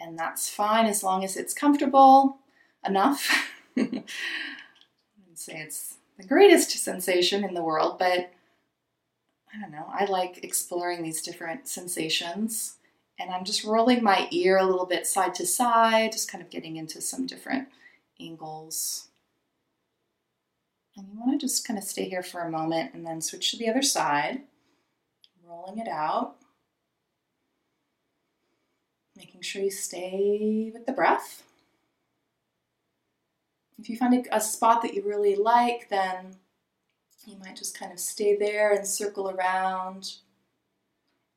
And 0.00 0.18
that's 0.18 0.48
fine 0.48 0.86
as 0.86 1.02
long 1.02 1.24
as 1.24 1.36
it's 1.36 1.54
comfortable 1.54 2.38
enough. 2.84 3.30
I 3.76 3.82
wouldn't 3.82 4.08
say 5.34 5.60
it's 5.60 5.96
the 6.18 6.26
greatest 6.26 6.70
sensation 6.70 7.44
in 7.44 7.54
the 7.54 7.62
world, 7.62 7.98
but 7.98 8.32
I 9.54 9.60
don't 9.60 9.70
know. 9.70 9.86
I 9.92 10.06
like 10.06 10.42
exploring 10.42 11.02
these 11.02 11.22
different 11.22 11.68
sensations. 11.68 12.76
And 13.18 13.30
I'm 13.30 13.44
just 13.44 13.64
rolling 13.64 14.02
my 14.02 14.26
ear 14.30 14.56
a 14.56 14.64
little 14.64 14.86
bit 14.86 15.06
side 15.06 15.34
to 15.36 15.46
side, 15.46 16.12
just 16.12 16.30
kind 16.30 16.42
of 16.42 16.50
getting 16.50 16.76
into 16.76 17.00
some 17.00 17.26
different 17.26 17.68
angles. 18.20 19.08
And 20.96 21.08
you 21.08 21.18
want 21.18 21.32
to 21.32 21.46
just 21.46 21.66
kind 21.66 21.78
of 21.78 21.84
stay 21.84 22.08
here 22.08 22.22
for 22.22 22.42
a 22.42 22.50
moment 22.50 22.92
and 22.92 23.06
then 23.06 23.20
switch 23.20 23.50
to 23.50 23.56
the 23.56 23.68
other 23.68 23.82
side, 23.82 24.42
rolling 25.46 25.78
it 25.78 25.88
out. 25.88 26.36
Making 29.16 29.40
sure 29.40 29.62
you 29.62 29.70
stay 29.70 30.70
with 30.72 30.86
the 30.86 30.92
breath. 30.92 31.42
If 33.78 33.88
you 33.88 33.96
find 33.96 34.28
a, 34.30 34.40
spot 34.40 34.82
that 34.82 34.94
you 34.94 35.02
really 35.02 35.34
like, 35.34 35.88
then 35.88 36.36
you 37.26 37.36
might 37.38 37.56
just 37.56 37.78
kind 37.78 37.92
of 37.92 37.98
stay 37.98 38.36
there 38.36 38.72
and 38.72 38.86
circle 38.86 39.30
around. 39.30 40.16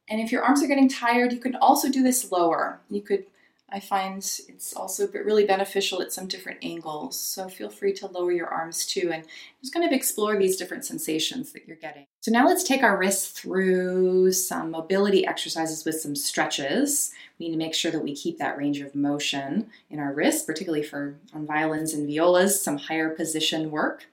And 0.08 0.22
if 0.22 0.32
your 0.32 0.44
arms 0.44 0.62
are 0.62 0.68
getting 0.68 0.90
tired, 0.90 1.34
you 1.34 1.40
can 1.40 1.56
also 1.56 1.90
do 1.90 2.04
this 2.04 2.32
lower. 2.32 2.82
You 2.90 3.02
could 3.02 3.26
I 3.68 3.80
find 3.80 4.18
it's 4.18 4.74
also 4.76 5.08
really 5.08 5.46
beneficial 5.46 6.02
at 6.02 6.14
some 6.14 6.28
different 6.28 6.60
angles. 6.64 7.20
So 7.20 7.50
feel 7.50 7.70
free 7.70 7.94
to 7.94 8.08
lower 8.08 8.32
your 8.32 8.48
arms 8.48 8.86
too 8.86 9.12
and 9.12 9.26
just 9.60 9.74
kind 9.74 9.86
of 9.86 9.92
explore 9.92 10.38
these 10.38 10.56
different 10.56 10.86
sensations 10.86 11.52
that 11.52 11.68
you're 11.68 11.76
getting. 11.76 12.06
So 12.22 12.32
now 12.32 12.46
let's 12.48 12.64
take 12.64 12.84
our 12.84 12.98
wrists 12.98 13.28
through 13.32 14.32
some 14.34 14.70
mobility 14.70 15.26
exercises 15.26 15.84
with 15.84 16.00
some 16.00 16.16
stretches. 16.16 17.12
We 17.40 17.48
need 17.48 17.54
to 17.54 17.58
make 17.58 17.74
sure 17.74 17.92
that 17.92 18.04
we 18.04 18.16
keep 18.16 18.38
that 18.38 18.58
range 18.58 18.82
of 18.82 18.94
motion 18.94 19.70
in 19.90 20.00
our 20.00 20.14
wrists, 20.14 20.44
particularly 20.44 20.84
for 20.84 21.16
on 21.34 21.48
violins 21.48 21.94
and 21.94 22.08
violas, 22.08 22.62
some 22.62 22.78
higher 22.78 23.10
position 23.10 23.72
work. 23.72 24.06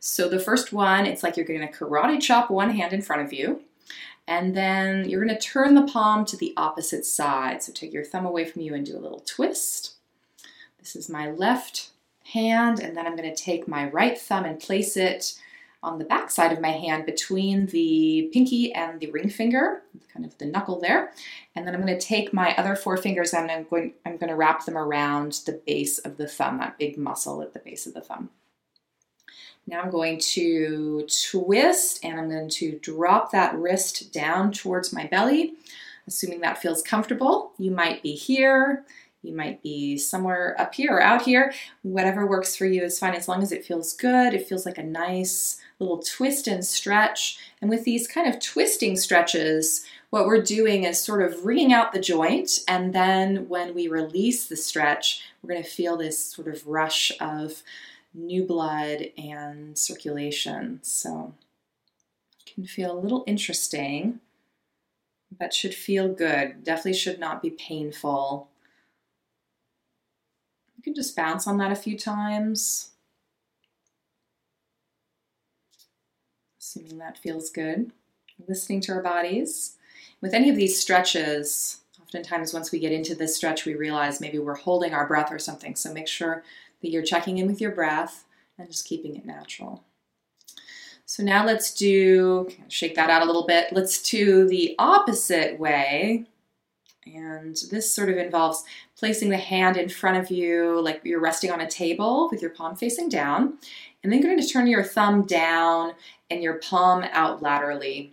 So 0.00 0.28
the 0.28 0.38
first 0.38 0.72
one, 0.72 1.04
it's 1.04 1.22
like 1.22 1.36
you're 1.36 1.46
going 1.46 1.60
to 1.60 1.72
karate 1.72 2.20
chop 2.20 2.50
one 2.50 2.70
hand 2.70 2.92
in 2.92 3.02
front 3.02 3.22
of 3.22 3.32
you. 3.32 3.62
And 4.28 4.54
then 4.56 5.08
you're 5.08 5.24
going 5.24 5.36
to 5.36 5.40
turn 5.40 5.74
the 5.74 5.86
palm 5.86 6.24
to 6.26 6.36
the 6.36 6.52
opposite 6.56 7.06
side. 7.06 7.62
So 7.62 7.72
take 7.72 7.92
your 7.92 8.04
thumb 8.04 8.26
away 8.26 8.44
from 8.44 8.62
you 8.62 8.74
and 8.74 8.84
do 8.84 8.96
a 8.96 9.00
little 9.00 9.20
twist. 9.20 9.94
This 10.78 10.96
is 10.96 11.08
my 11.08 11.30
left 11.30 11.90
hand, 12.32 12.80
and 12.80 12.96
then 12.96 13.06
I'm 13.06 13.16
going 13.16 13.32
to 13.32 13.42
take 13.42 13.68
my 13.68 13.88
right 13.88 14.18
thumb 14.18 14.44
and 14.44 14.58
place 14.58 14.96
it 14.96 15.38
on 15.82 15.98
the 15.98 16.04
back 16.04 16.30
side 16.30 16.52
of 16.52 16.60
my 16.60 16.72
hand 16.72 17.06
between 17.06 17.66
the 17.66 18.28
pinky 18.32 18.72
and 18.72 18.98
the 18.98 19.10
ring 19.10 19.28
finger, 19.28 19.82
kind 20.12 20.24
of 20.24 20.36
the 20.38 20.46
knuckle 20.46 20.80
there. 20.80 21.12
And 21.54 21.66
then 21.66 21.74
I'm 21.74 21.82
going 21.82 21.96
to 21.96 22.04
take 22.04 22.32
my 22.32 22.54
other 22.56 22.74
four 22.74 22.96
fingers 22.96 23.32
and 23.32 23.50
I'm 23.50 23.64
going, 23.64 23.94
I'm 24.04 24.16
going 24.16 24.30
to 24.30 24.36
wrap 24.36 24.64
them 24.64 24.76
around 24.76 25.40
the 25.46 25.60
base 25.64 25.98
of 25.98 26.16
the 26.16 26.26
thumb, 26.26 26.58
that 26.58 26.78
big 26.78 26.98
muscle 26.98 27.42
at 27.42 27.52
the 27.52 27.60
base 27.60 27.86
of 27.86 27.94
the 27.94 28.00
thumb. 28.00 28.30
Now 29.66 29.80
I'm 29.80 29.90
going 29.90 30.18
to 30.18 31.06
twist 31.30 32.04
and 32.04 32.18
I'm 32.18 32.30
going 32.30 32.48
to 32.50 32.78
drop 32.80 33.32
that 33.32 33.56
wrist 33.56 34.12
down 34.12 34.52
towards 34.52 34.92
my 34.92 35.06
belly, 35.06 35.54
assuming 36.06 36.40
that 36.40 36.58
feels 36.62 36.82
comfortable. 36.82 37.52
You 37.58 37.72
might 37.72 38.02
be 38.02 38.12
here, 38.12 38.84
you 39.26 39.34
might 39.34 39.60
be 39.62 39.98
somewhere 39.98 40.54
up 40.58 40.74
here 40.74 40.92
or 40.92 41.02
out 41.02 41.22
here. 41.22 41.52
Whatever 41.82 42.26
works 42.26 42.54
for 42.54 42.64
you 42.64 42.82
is 42.84 42.98
fine 42.98 43.14
as 43.14 43.26
long 43.26 43.42
as 43.42 43.50
it 43.50 43.64
feels 43.64 43.92
good. 43.92 44.34
It 44.34 44.46
feels 44.46 44.64
like 44.64 44.78
a 44.78 44.84
nice 44.84 45.60
little 45.80 45.98
twist 45.98 46.46
and 46.46 46.64
stretch. 46.64 47.38
And 47.60 47.68
with 47.68 47.84
these 47.84 48.06
kind 48.06 48.32
of 48.32 48.40
twisting 48.40 48.96
stretches, 48.96 49.84
what 50.10 50.26
we're 50.26 50.42
doing 50.42 50.84
is 50.84 51.02
sort 51.02 51.22
of 51.22 51.44
wringing 51.44 51.72
out 51.72 51.92
the 51.92 52.00
joint. 52.00 52.60
And 52.68 52.94
then 52.94 53.48
when 53.48 53.74
we 53.74 53.88
release 53.88 54.46
the 54.46 54.56
stretch, 54.56 55.22
we're 55.42 55.54
going 55.54 55.64
to 55.64 55.68
feel 55.68 55.96
this 55.96 56.24
sort 56.24 56.46
of 56.46 56.64
rush 56.66 57.10
of 57.20 57.64
new 58.16 58.44
blood 58.44 59.10
and 59.18 59.76
circulation. 59.76 60.80
So 60.82 61.34
it 62.40 62.54
can 62.54 62.66
feel 62.66 62.92
a 62.92 62.98
little 62.98 63.24
interesting, 63.26 64.20
but 65.38 65.52
should 65.52 65.74
feel 65.74 66.08
good. 66.08 66.64
Definitely 66.64 66.94
should 66.94 67.20
not 67.20 67.42
be 67.42 67.50
painful. 67.50 68.48
You 70.76 70.82
can 70.82 70.94
just 70.94 71.14
bounce 71.16 71.46
on 71.46 71.58
that 71.58 71.72
a 71.72 71.76
few 71.76 71.98
times. 71.98 72.90
Assuming 76.60 76.98
that 76.98 77.18
feels 77.18 77.50
good. 77.50 77.92
Listening 78.48 78.80
to 78.82 78.92
our 78.92 79.02
bodies. 79.02 79.76
With 80.20 80.34
any 80.34 80.48
of 80.48 80.56
these 80.56 80.80
stretches, 80.80 81.80
oftentimes 82.02 82.54
once 82.54 82.72
we 82.72 82.78
get 82.78 82.92
into 82.92 83.14
this 83.14 83.36
stretch, 83.36 83.64
we 83.64 83.74
realize 83.74 84.20
maybe 84.20 84.38
we're 84.38 84.54
holding 84.54 84.94
our 84.94 85.06
breath 85.06 85.32
or 85.32 85.38
something. 85.38 85.74
So 85.74 85.92
make 85.92 86.08
sure 86.08 86.42
that 86.82 86.90
you're 86.90 87.02
checking 87.02 87.38
in 87.38 87.46
with 87.46 87.60
your 87.60 87.72
breath 87.72 88.24
and 88.58 88.68
just 88.68 88.86
keeping 88.86 89.16
it 89.16 89.26
natural. 89.26 89.84
So 91.04 91.22
now 91.22 91.44
let's 91.44 91.72
do, 91.72 92.48
shake 92.68 92.96
that 92.96 93.10
out 93.10 93.22
a 93.22 93.26
little 93.26 93.46
bit. 93.46 93.72
Let's 93.72 94.02
do 94.02 94.48
the 94.48 94.74
opposite 94.78 95.58
way. 95.58 96.24
And 97.06 97.56
this 97.70 97.92
sort 97.92 98.08
of 98.08 98.16
involves 98.16 98.64
placing 98.98 99.28
the 99.28 99.36
hand 99.36 99.76
in 99.76 99.88
front 99.88 100.16
of 100.16 100.30
you, 100.30 100.80
like 100.80 101.02
you're 101.04 101.20
resting 101.20 101.52
on 101.52 101.60
a 101.60 101.70
table 101.70 102.28
with 102.30 102.42
your 102.42 102.50
palm 102.50 102.74
facing 102.74 103.08
down. 103.08 103.58
And 104.02 104.12
then 104.12 104.20
you're 104.20 104.32
going 104.32 104.42
to 104.42 104.48
turn 104.48 104.66
your 104.66 104.82
thumb 104.82 105.24
down 105.24 105.92
and 106.30 106.42
your 106.42 106.54
palm 106.54 107.04
out 107.12 107.42
laterally. 107.42 108.12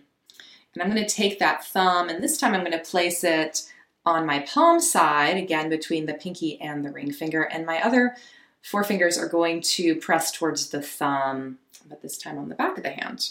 And 0.72 0.82
I'm 0.82 0.90
going 0.90 1.04
to 1.04 1.14
take 1.14 1.38
that 1.38 1.64
thumb, 1.64 2.08
and 2.08 2.22
this 2.22 2.36
time 2.36 2.52
I'm 2.52 2.64
going 2.64 2.72
to 2.72 2.78
place 2.78 3.22
it 3.22 3.62
on 4.04 4.26
my 4.26 4.40
palm 4.40 4.80
side, 4.80 5.36
again 5.36 5.68
between 5.68 6.06
the 6.06 6.14
pinky 6.14 6.60
and 6.60 6.84
the 6.84 6.90
ring 6.90 7.12
finger, 7.12 7.42
and 7.42 7.64
my 7.64 7.80
other 7.80 8.16
Four 8.64 8.82
fingers 8.82 9.18
are 9.18 9.28
going 9.28 9.60
to 9.60 9.94
press 9.96 10.32
towards 10.32 10.70
the 10.70 10.80
thumb, 10.80 11.58
but 11.86 12.00
this 12.00 12.16
time 12.16 12.38
on 12.38 12.48
the 12.48 12.54
back 12.54 12.78
of 12.78 12.82
the 12.82 12.92
hand. 12.92 13.28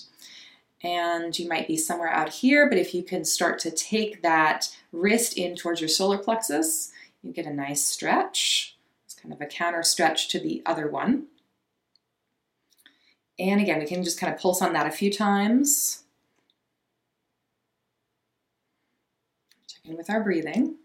And 0.84 1.38
you 1.38 1.50
might 1.50 1.68
be 1.68 1.76
somewhere 1.76 2.12
out 2.12 2.30
here, 2.30 2.70
but 2.70 2.78
if 2.78 2.94
you 2.94 3.02
can 3.02 3.26
start 3.26 3.58
to 3.60 3.72
take 3.72 4.22
that 4.22 4.70
wrist 4.92 5.36
in 5.36 5.56
towards 5.56 5.82
your 5.82 5.88
solar 5.88 6.20
plexus, 6.20 6.92
you 7.24 7.34
get 7.34 7.48
a 7.48 7.54
nice 7.54 7.84
stretch. 7.84 8.78
It's 9.06 9.16
kind 9.16 9.34
of 9.34 9.42
a 9.42 9.48
counter 9.48 9.82
stretch 9.82 10.30
to 10.30 10.40
the 10.40 10.62
other 10.68 10.88
one. 10.88 11.26
And 13.40 13.60
again, 13.60 13.80
we 13.80 13.88
can 13.88 14.04
just 14.04 14.20
kind 14.20 14.32
of 14.32 14.40
pulse 14.40 14.62
on 14.62 14.74
that 14.74 14.86
a 14.86 14.92
few 14.92 15.12
times. 15.12 16.04
Check 19.68 19.82
in 19.86 19.98
with 19.98 20.12
our 20.12 20.24
breathing. 20.24 20.76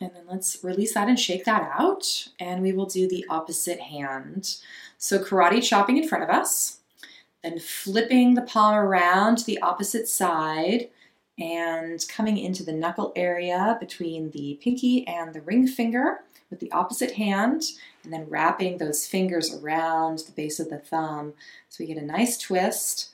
And 0.00 0.10
then 0.14 0.24
let's 0.26 0.64
release 0.64 0.94
that 0.94 1.08
and 1.08 1.20
shake 1.20 1.44
that 1.44 1.70
out. 1.78 2.28
And 2.38 2.62
we 2.62 2.72
will 2.72 2.86
do 2.86 3.06
the 3.06 3.26
opposite 3.28 3.80
hand. 3.80 4.56
So 4.96 5.18
karate 5.18 5.62
chopping 5.62 5.98
in 5.98 6.08
front 6.08 6.24
of 6.24 6.30
us, 6.30 6.78
then 7.42 7.58
flipping 7.58 8.34
the 8.34 8.42
palm 8.42 8.74
around 8.74 9.38
to 9.38 9.46
the 9.46 9.60
opposite 9.60 10.08
side 10.08 10.88
and 11.38 12.04
coming 12.08 12.38
into 12.38 12.62
the 12.62 12.72
knuckle 12.72 13.12
area 13.16 13.76
between 13.80 14.30
the 14.30 14.58
pinky 14.62 15.06
and 15.06 15.34
the 15.34 15.40
ring 15.40 15.66
finger 15.66 16.20
with 16.50 16.60
the 16.60 16.72
opposite 16.72 17.12
hand, 17.12 17.62
and 18.02 18.12
then 18.12 18.28
wrapping 18.28 18.76
those 18.76 19.06
fingers 19.06 19.54
around 19.54 20.18
the 20.18 20.32
base 20.32 20.58
of 20.58 20.68
the 20.68 20.78
thumb 20.78 21.32
so 21.68 21.76
we 21.78 21.86
get 21.86 22.02
a 22.02 22.04
nice 22.04 22.36
twist. 22.36 23.10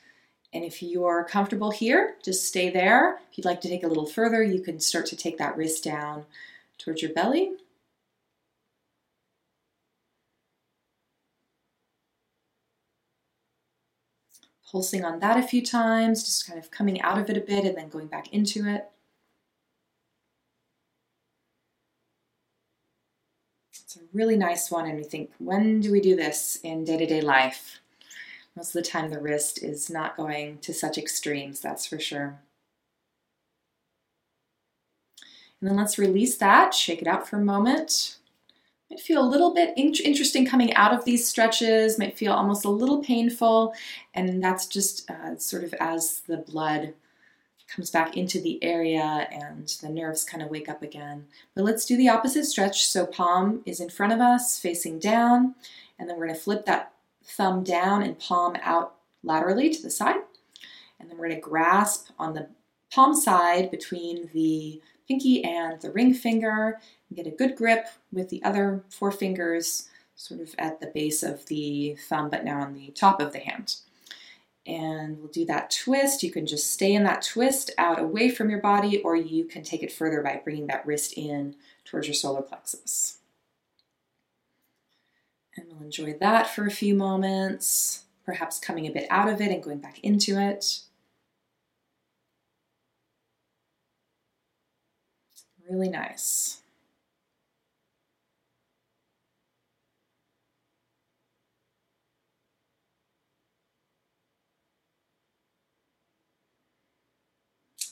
And 0.55 0.65
if 0.65 0.83
you're 0.83 1.25
comfortable 1.25 1.71
here, 1.71 2.15
just 2.25 2.47
stay 2.47 2.71
there. 2.71 3.19
If 3.31 3.37
you'd 3.37 3.45
like 3.45 3.61
to 3.61 3.69
take 3.69 3.85
a 3.85 3.89
little 3.89 4.07
further, 4.07 4.43
you 4.43 4.61
can 4.63 4.81
start 4.81 5.05
to 5.07 5.17
take 5.17 5.37
that 5.37 5.57
wrist 5.57 5.85
down 5.85 6.25
towards 6.79 7.03
your 7.03 7.13
belly. 7.13 7.53
Pulsing 14.71 15.05
on 15.05 15.21
that 15.21 15.39
a 15.39 15.47
few 15.47 15.65
times, 15.65 16.25
just 16.25 16.47
kind 16.47 16.59
of 16.59 16.71
coming 16.71 17.01
out 17.01 17.19
of 17.19 17.31
it 17.31 17.37
a 17.37 17.41
bit 17.41 17.65
and 17.65 17.77
then 17.77 17.89
going 17.89 18.09
back 18.09 18.33
into 18.33 18.69
it. 18.69 18.87
It's 23.73 23.97
a 23.97 24.01
really 24.13 24.37
nice 24.37 24.71
one, 24.71 24.87
and 24.87 24.99
we 24.99 25.05
think, 25.05 25.31
when 25.39 25.81
do 25.81 25.93
we 25.93 26.01
do 26.01 26.17
this 26.17 26.59
in 26.65 26.85
day 26.85 26.97
to 26.97 27.07
day 27.07 27.21
life? 27.21 27.79
Most 28.57 28.75
of 28.75 28.83
the 28.83 28.91
time, 28.91 29.11
the 29.11 29.21
wrist 29.21 29.63
is 29.63 29.89
not 29.89 30.17
going 30.17 30.59
to 30.59 30.75
such 30.75 30.99
extremes, 30.99 31.61
that's 31.61 31.87
for 31.87 32.01
sure. 32.01 32.41
And 35.67 35.73
then 35.73 35.83
let's 35.83 35.99
release 35.99 36.37
that, 36.37 36.75
shake 36.75 37.03
it 37.03 37.09
out 37.09 37.29
for 37.29 37.39
a 37.39 37.45
moment. 37.45 38.19
Might 38.89 39.01
feel 39.01 39.21
a 39.21 39.27
little 39.27 39.53
bit 39.53 39.77
in- 39.77 39.97
interesting 40.05 40.47
coming 40.47 40.73
out 40.75 40.95
of 40.95 41.05
these 41.05 41.27
stretches, 41.27 41.99
might 41.99 42.17
feel 42.17 42.33
almost 42.33 42.65
a 42.65 42.71
little 42.71 43.03
painful, 43.03 43.75
and 44.15 44.41
that's 44.41 44.69
just 44.69 45.11
uh, 45.11 45.37
sort 45.39 45.65
of 45.65 45.75
as 45.81 46.21
the 46.29 46.37
blood 46.37 46.95
comes 47.67 47.91
back 47.91 48.17
into 48.17 48.41
the 48.41 48.63
area 48.63 49.27
and 49.33 49.67
the 49.83 49.89
nerves 49.89 50.23
kind 50.23 50.41
of 50.41 50.51
wake 50.51 50.69
up 50.69 50.83
again. 50.85 51.27
But 51.57 51.65
let's 51.65 51.85
do 51.85 51.97
the 51.97 52.11
opposite 52.11 52.45
stretch. 52.45 52.87
So 52.87 53.05
palm 53.05 53.63
is 53.67 53.81
in 53.81 53.91
front 53.91 54.13
of 54.13 54.21
us, 54.21 54.61
facing 54.61 55.01
down, 55.01 55.57
And 55.99 56.09
then 56.09 56.17
we're 56.17 56.27
going 56.27 56.39
to 56.39 56.45
flip 56.45 56.65
that 56.67 56.93
thumb 57.25 57.65
down 57.65 58.05
and 58.05 58.17
palm 58.21 58.55
out 58.63 58.95
laterally 59.25 59.69
to 59.71 59.83
the 59.83 59.91
side. 59.91 60.21
And 61.01 61.11
then 61.11 61.19
we're 61.19 61.27
going 61.27 61.41
to 61.41 61.51
grasp 61.51 62.11
on 62.21 62.35
the 62.35 62.51
palm 62.93 63.17
side 63.17 63.73
between 63.73 64.31
the 64.33 64.81
pinky 65.07 65.43
and 65.45 65.81
the 65.81 65.91
ring 65.91 66.13
finger 66.15 66.79
get 67.15 67.27
a 67.27 67.31
good 67.31 67.57
grip 67.57 67.87
with 68.13 68.29
the 68.29 68.43
other 68.45 68.85
four 68.91 69.11
fingers 69.11 69.89
sort 70.15 70.41
of 70.41 70.55
at 70.59 70.81
the 70.81 70.87
base 70.87 71.23
of 71.23 71.47
the 71.47 71.97
thumb, 72.09 72.31
but 72.31 72.45
now 72.45 72.61
on 72.61 72.75
the 72.75 72.89
top 72.91 73.21
of 73.21 73.33
the 73.33 73.39
hand. 73.39 73.77
And 74.67 75.19
we'll 75.19 75.29
do 75.29 75.45
that 75.47 75.71
twist. 75.71 76.23
You 76.23 76.33
can 76.33 76.47
just 76.47 76.71
stay 76.71 76.93
in 76.93 77.05
that 77.05 77.23
twist 77.23 77.71
out 77.79 78.01
away 78.01 78.31
from 78.31 78.51
your 78.51 78.61
body, 78.61 79.01
or 79.03 79.15
you 79.15 79.45
can 79.45 79.63
take 79.63 79.83
it 79.83 79.93
further 79.93 80.23
by 80.23 80.41
bringing 80.43 80.67
that 80.67 80.85
wrist 80.85 81.13
in 81.17 81.55
towards 81.85 82.09
your 82.09 82.15
solar 82.15 82.43
plexus. 82.43 83.19
And 85.57 85.67
we'll 85.71 85.83
enjoy 85.83 86.15
that 86.15 86.49
for 86.49 86.67
a 86.67 86.71
few 86.71 86.95
moments, 86.95 88.05
perhaps 88.25 88.59
coming 88.59 88.87
a 88.87 88.91
bit 88.91 89.07
out 89.09 89.29
of 89.29 89.41
it 89.41 89.53
and 89.53 89.63
going 89.63 89.79
back 89.79 90.01
into 90.01 90.41
it. 90.41 90.81
Really 95.69 95.89
nice. 95.91 96.63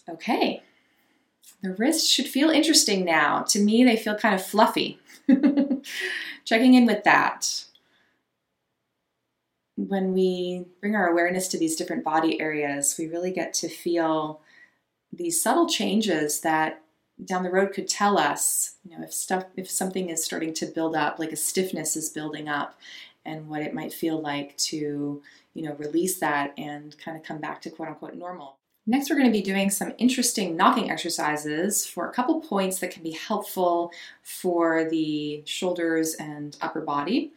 Okay, 0.08 0.62
the 1.62 1.72
wrists 1.72 2.08
should 2.08 2.28
feel 2.28 2.50
interesting 2.50 3.04
now. 3.04 3.42
To 3.42 3.58
me, 3.60 3.82
they 3.84 3.96
feel 3.96 4.14
kind 4.16 4.34
of 4.34 4.44
fluffy. 4.46 4.98
Checking 6.44 6.74
in 6.74 6.86
with 6.86 7.04
that. 7.04 7.64
When 9.76 10.12
we 10.14 10.66
bring 10.80 10.94
our 10.94 11.08
awareness 11.08 11.48
to 11.48 11.58
these 11.58 11.74
different 11.76 12.04
body 12.04 12.40
areas, 12.40 12.94
we 12.98 13.08
really 13.08 13.32
get 13.32 13.52
to 13.54 13.68
feel 13.68 14.40
these 15.12 15.42
subtle 15.42 15.68
changes 15.68 16.42
that 16.42 16.82
down 17.22 17.42
the 17.42 17.50
road 17.50 17.72
could 17.72 17.88
tell 17.88 18.18
us, 18.18 18.76
you 18.84 18.96
know, 18.96 19.04
if 19.04 19.12
stuff 19.12 19.44
if 19.56 19.70
something 19.70 20.08
is 20.08 20.24
starting 20.24 20.54
to 20.54 20.66
build 20.66 20.96
up, 20.96 21.18
like 21.18 21.32
a 21.32 21.36
stiffness 21.36 21.96
is 21.96 22.10
building 22.10 22.48
up 22.48 22.78
and 23.24 23.48
what 23.48 23.62
it 23.62 23.74
might 23.74 23.92
feel 23.92 24.20
like 24.20 24.56
to, 24.56 25.22
you 25.54 25.62
know, 25.62 25.74
release 25.74 26.18
that 26.18 26.52
and 26.58 26.96
kind 26.98 27.16
of 27.16 27.22
come 27.22 27.38
back 27.38 27.62
to 27.62 27.70
quote 27.70 27.88
unquote 27.88 28.14
normal. 28.14 28.56
Next, 28.86 29.08
we're 29.08 29.16
going 29.16 29.28
to 29.28 29.32
be 29.32 29.42
doing 29.42 29.70
some 29.70 29.94
interesting 29.96 30.56
knocking 30.56 30.90
exercises 30.90 31.86
for 31.86 32.08
a 32.08 32.12
couple 32.12 32.40
points 32.40 32.80
that 32.80 32.90
can 32.90 33.02
be 33.02 33.12
helpful 33.12 33.90
for 34.22 34.84
the 34.90 35.42
shoulders 35.46 36.14
and 36.14 36.56
upper 36.60 36.82
body. 36.82 37.32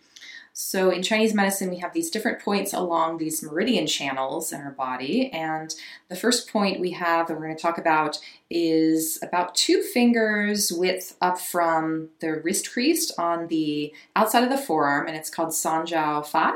So, 0.60 0.90
in 0.90 1.04
Chinese 1.04 1.36
medicine, 1.36 1.70
we 1.70 1.78
have 1.78 1.94
these 1.94 2.10
different 2.10 2.40
points 2.40 2.74
along 2.74 3.20
these 3.20 3.44
meridian 3.44 3.86
channels 3.86 4.52
in 4.52 4.60
our 4.60 4.72
body. 4.72 5.32
And 5.32 5.72
the 6.10 6.16
first 6.16 6.52
point 6.52 6.80
we 6.80 6.90
have 6.94 7.28
that 7.28 7.36
we're 7.36 7.46
going 7.46 7.56
to 7.56 7.62
talk 7.62 7.78
about 7.78 8.18
is 8.50 9.20
about 9.22 9.54
two 9.54 9.84
fingers 9.84 10.72
width 10.72 11.16
up 11.22 11.40
from 11.40 12.10
the 12.22 12.42
wrist 12.42 12.72
crease 12.72 13.12
on 13.20 13.50
the 13.50 13.94
outside 14.16 14.44
of 14.44 14.50
the 14.50 14.58
forearm, 14.58 15.06
and 15.06 15.16
it's 15.16 15.30
called 15.30 15.50
Sanjiao 15.50 16.26
5. 16.26 16.54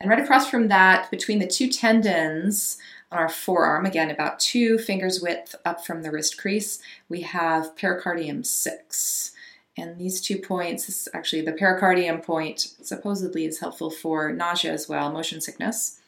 And 0.00 0.10
right 0.10 0.18
across 0.18 0.50
from 0.50 0.66
that, 0.66 1.08
between 1.08 1.38
the 1.38 1.46
two 1.46 1.70
tendons, 1.70 2.76
on 3.12 3.18
our 3.18 3.28
forearm, 3.28 3.86
again 3.86 4.10
about 4.10 4.40
two 4.40 4.78
fingers 4.78 5.20
width 5.22 5.54
up 5.64 5.86
from 5.86 6.02
the 6.02 6.10
wrist 6.10 6.38
crease, 6.38 6.80
we 7.08 7.20
have 7.20 7.76
pericardium 7.76 8.42
6. 8.42 9.30
And 9.76 9.98
these 9.98 10.20
two 10.20 10.38
points, 10.38 11.08
actually 11.12 11.42
the 11.42 11.52
pericardium 11.52 12.22
point 12.22 12.60
supposedly 12.82 13.44
is 13.44 13.60
helpful 13.60 13.90
for 13.90 14.32
nausea 14.32 14.72
as 14.72 14.88
well, 14.88 15.12
motion 15.12 15.40
sickness. 15.40 16.00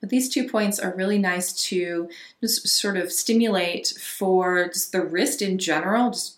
But 0.00 0.10
these 0.10 0.28
two 0.28 0.48
points 0.48 0.78
are 0.78 0.94
really 0.94 1.18
nice 1.18 1.52
to 1.68 2.08
just 2.40 2.66
sort 2.68 2.96
of 2.96 3.12
stimulate 3.12 3.88
for 3.88 4.68
just 4.68 4.92
the 4.92 5.02
wrist 5.02 5.42
in 5.42 5.58
general, 5.58 6.10
just 6.10 6.36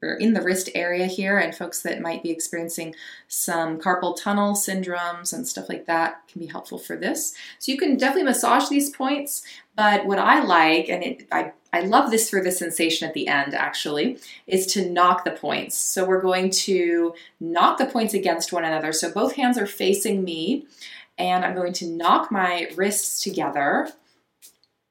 we're 0.00 0.14
in 0.14 0.32
the 0.32 0.42
wrist 0.42 0.70
area 0.76 1.06
here, 1.06 1.38
and 1.38 1.54
folks 1.54 1.82
that 1.82 2.00
might 2.00 2.22
be 2.22 2.30
experiencing 2.30 2.94
some 3.26 3.80
carpal 3.80 4.16
tunnel 4.16 4.54
syndromes 4.54 5.32
and 5.32 5.46
stuff 5.46 5.68
like 5.68 5.86
that 5.86 6.22
can 6.28 6.40
be 6.40 6.46
helpful 6.46 6.78
for 6.78 6.96
this. 6.96 7.34
So 7.58 7.72
you 7.72 7.78
can 7.78 7.96
definitely 7.96 8.24
massage 8.24 8.68
these 8.68 8.90
points, 8.90 9.42
but 9.76 10.06
what 10.06 10.20
I 10.20 10.44
like, 10.44 10.88
and 10.88 11.02
it, 11.02 11.26
I, 11.32 11.52
I 11.72 11.80
love 11.80 12.10
this 12.10 12.28
for 12.28 12.42
the 12.42 12.52
sensation 12.52 13.08
at 13.08 13.14
the 13.14 13.28
end 13.28 13.54
actually, 13.54 14.18
is 14.46 14.66
to 14.68 14.90
knock 14.90 15.24
the 15.24 15.30
points. 15.30 15.76
So 15.76 16.04
we're 16.04 16.20
going 16.20 16.50
to 16.50 17.14
knock 17.40 17.78
the 17.78 17.86
points 17.86 18.12
against 18.12 18.52
one 18.52 18.64
another. 18.64 18.92
So 18.92 19.10
both 19.10 19.36
hands 19.36 19.56
are 19.56 19.66
facing 19.66 20.22
me, 20.22 20.66
and 21.16 21.44
I'm 21.44 21.54
going 21.54 21.72
to 21.74 21.86
knock 21.86 22.30
my 22.30 22.68
wrists 22.74 23.22
together. 23.22 23.90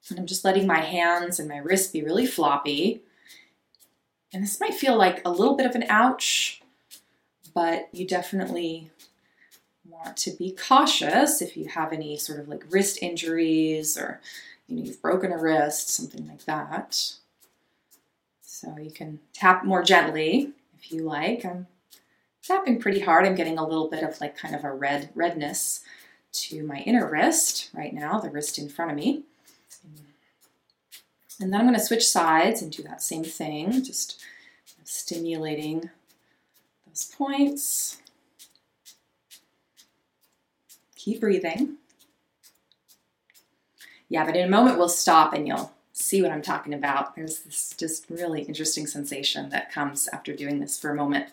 And 0.10 0.20
I'm 0.20 0.26
just 0.26 0.44
letting 0.44 0.68
my 0.68 0.82
hands 0.82 1.40
and 1.40 1.48
my 1.48 1.58
wrists 1.58 1.92
be 1.92 2.04
really 2.04 2.26
floppy. 2.26 3.02
And 4.34 4.44
this 4.44 4.60
might 4.60 4.74
feel 4.74 4.98
like 4.98 5.22
a 5.24 5.32
little 5.32 5.56
bit 5.56 5.66
of 5.66 5.76
an 5.76 5.86
ouch, 5.88 6.62
but 7.54 7.90
you 7.92 8.08
definitely 8.08 8.90
want 9.88 10.18
to 10.18 10.32
be 10.32 10.52
cautious 10.52 11.42
if 11.42 11.56
you 11.56 11.68
have 11.68 11.94
any 11.94 12.18
sort 12.18 12.40
of 12.40 12.48
like 12.48 12.64
wrist 12.70 12.98
injuries 13.02 13.98
or 13.98 14.20
you 14.72 14.78
know 14.78 14.84
you've 14.84 15.02
broken 15.02 15.34
a 15.34 15.38
wrist, 15.38 15.90
something 15.90 16.26
like 16.28 16.46
that. 16.46 17.16
So 18.42 18.78
you 18.78 18.90
can 18.90 19.20
tap 19.34 19.66
more 19.66 19.84
gently 19.84 20.52
if 20.80 20.92
you 20.92 21.04
like. 21.04 21.44
I'm 21.44 21.68
tapping 22.42 22.80
pretty 22.80 23.02
hard. 23.02 23.26
I'm 23.26 23.36
getting 23.36 23.58
a 23.58 23.68
little 23.68 23.90
bit 23.90 24.02
of 24.02 24.22
like 24.22 24.38
kind 24.38 24.56
of 24.56 24.64
a 24.64 24.72
red 24.72 25.10
redness 25.14 25.82
to 26.34 26.64
my 26.64 26.78
inner 26.80 27.06
wrist 27.06 27.70
right 27.74 27.94
now, 27.94 28.20
the 28.20 28.30
wrist 28.30 28.58
in 28.58 28.70
front 28.70 28.92
of 28.92 28.98
me. 28.98 29.24
And 31.42 31.52
then 31.52 31.60
I'm 31.60 31.68
going 31.68 31.78
to 31.78 31.84
switch 31.84 32.08
sides 32.08 32.62
and 32.62 32.72
do 32.72 32.84
that 32.84 33.02
same 33.02 33.26
thing, 33.26 33.84
just 33.84 34.22
stimulating 34.86 35.90
those 36.88 37.12
points. 37.18 37.98
Keep 40.96 41.20
breathing. 41.20 41.78
Yeah, 44.12 44.26
but 44.26 44.36
in 44.36 44.46
a 44.46 44.52
moment 44.52 44.78
we'll 44.78 44.90
stop 44.90 45.32
and 45.32 45.48
you'll 45.48 45.72
see 45.94 46.22
what 46.22 46.32
I'm 46.32 46.42
talking 46.42 46.74
about. 46.74 47.16
There's 47.16 47.40
this 47.40 47.74
just 47.78 48.10
really 48.10 48.42
interesting 48.42 48.86
sensation 48.86 49.48
that 49.52 49.72
comes 49.72 50.10
after 50.12 50.36
doing 50.36 50.60
this 50.60 50.78
for 50.78 50.92
a 50.92 50.96
moment. 50.96 51.30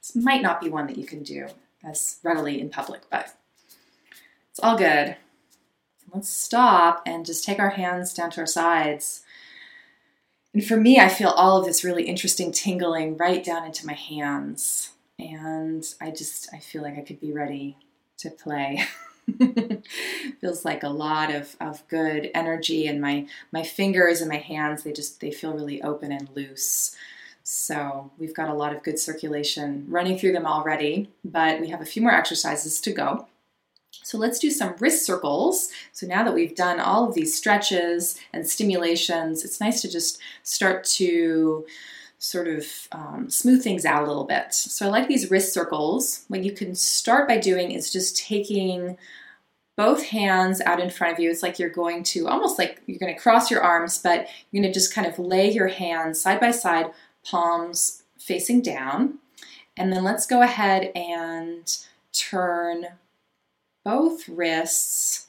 This 0.00 0.16
might 0.16 0.42
not 0.42 0.60
be 0.60 0.68
one 0.68 0.88
that 0.88 0.98
you 0.98 1.06
can 1.06 1.22
do 1.22 1.46
as 1.84 2.18
readily 2.24 2.60
in 2.60 2.68
public, 2.68 3.02
but 3.08 3.36
it's 4.50 4.58
all 4.60 4.76
good. 4.76 5.14
Let's 6.12 6.30
stop 6.30 7.04
and 7.06 7.24
just 7.24 7.44
take 7.44 7.60
our 7.60 7.70
hands 7.70 8.12
down 8.12 8.32
to 8.32 8.40
our 8.40 8.46
sides. 8.46 9.22
And 10.52 10.64
for 10.66 10.76
me, 10.76 10.98
I 10.98 11.10
feel 11.10 11.28
all 11.28 11.60
of 11.60 11.64
this 11.64 11.84
really 11.84 12.08
interesting 12.08 12.50
tingling 12.50 13.16
right 13.18 13.44
down 13.44 13.64
into 13.64 13.86
my 13.86 13.94
hands. 13.94 14.90
And 15.16 15.84
I 16.00 16.10
just, 16.10 16.52
I 16.52 16.58
feel 16.58 16.82
like 16.82 16.98
I 16.98 17.02
could 17.02 17.20
be 17.20 17.32
ready 17.32 17.76
to 18.18 18.30
play. 18.30 18.84
feels 20.40 20.64
like 20.64 20.82
a 20.82 20.88
lot 20.88 21.34
of, 21.34 21.56
of 21.60 21.86
good 21.88 22.30
energy 22.34 22.86
and 22.86 23.00
my 23.00 23.26
my 23.52 23.62
fingers 23.62 24.20
and 24.20 24.28
my 24.28 24.38
hands 24.38 24.82
they 24.82 24.92
just 24.92 25.20
they 25.20 25.30
feel 25.30 25.54
really 25.54 25.82
open 25.82 26.12
and 26.12 26.28
loose 26.34 26.94
so 27.42 28.10
we've 28.18 28.34
got 28.34 28.48
a 28.48 28.54
lot 28.54 28.74
of 28.74 28.82
good 28.82 28.98
circulation 28.98 29.84
running 29.88 30.18
through 30.18 30.32
them 30.32 30.46
already 30.46 31.10
but 31.24 31.60
we 31.60 31.68
have 31.68 31.80
a 31.80 31.86
few 31.86 32.02
more 32.02 32.12
exercises 32.12 32.80
to 32.80 32.92
go 32.92 33.26
so 34.02 34.18
let's 34.18 34.38
do 34.38 34.50
some 34.50 34.74
wrist 34.80 35.06
circles. 35.06 35.70
So 35.92 36.06
now 36.06 36.24
that 36.24 36.34
we've 36.34 36.54
done 36.54 36.80
all 36.80 37.08
of 37.08 37.14
these 37.14 37.34
stretches 37.34 38.18
and 38.32 38.46
stimulations, 38.46 39.44
it's 39.44 39.60
nice 39.60 39.80
to 39.82 39.90
just 39.90 40.18
start 40.42 40.84
to 40.84 41.64
sort 42.18 42.48
of 42.48 42.66
um, 42.92 43.28
smooth 43.28 43.62
things 43.62 43.84
out 43.84 44.02
a 44.02 44.06
little 44.06 44.24
bit. 44.24 44.54
So 44.54 44.86
I 44.86 44.90
like 44.90 45.08
these 45.08 45.30
wrist 45.30 45.52
circles. 45.52 46.24
What 46.28 46.44
you 46.44 46.52
can 46.52 46.74
start 46.74 47.28
by 47.28 47.38
doing 47.38 47.70
is 47.70 47.92
just 47.92 48.16
taking 48.16 48.96
both 49.76 50.04
hands 50.04 50.60
out 50.60 50.80
in 50.80 50.90
front 50.90 51.12
of 51.12 51.18
you. 51.18 51.30
It's 51.30 51.42
like 51.42 51.58
you're 51.58 51.68
going 51.68 52.02
to 52.04 52.28
almost 52.28 52.58
like 52.58 52.80
you're 52.86 52.98
going 52.98 53.14
to 53.14 53.20
cross 53.20 53.50
your 53.50 53.60
arms, 53.60 53.98
but 53.98 54.28
you're 54.50 54.62
going 54.62 54.72
to 54.72 54.78
just 54.78 54.94
kind 54.94 55.06
of 55.06 55.18
lay 55.18 55.50
your 55.50 55.68
hands 55.68 56.20
side 56.20 56.40
by 56.40 56.52
side, 56.52 56.86
palms 57.24 58.02
facing 58.18 58.62
down. 58.62 59.18
And 59.76 59.92
then 59.92 60.04
let's 60.04 60.26
go 60.26 60.42
ahead 60.42 60.92
and 60.94 61.76
turn 62.12 62.86
both 63.84 64.28
wrists 64.28 65.28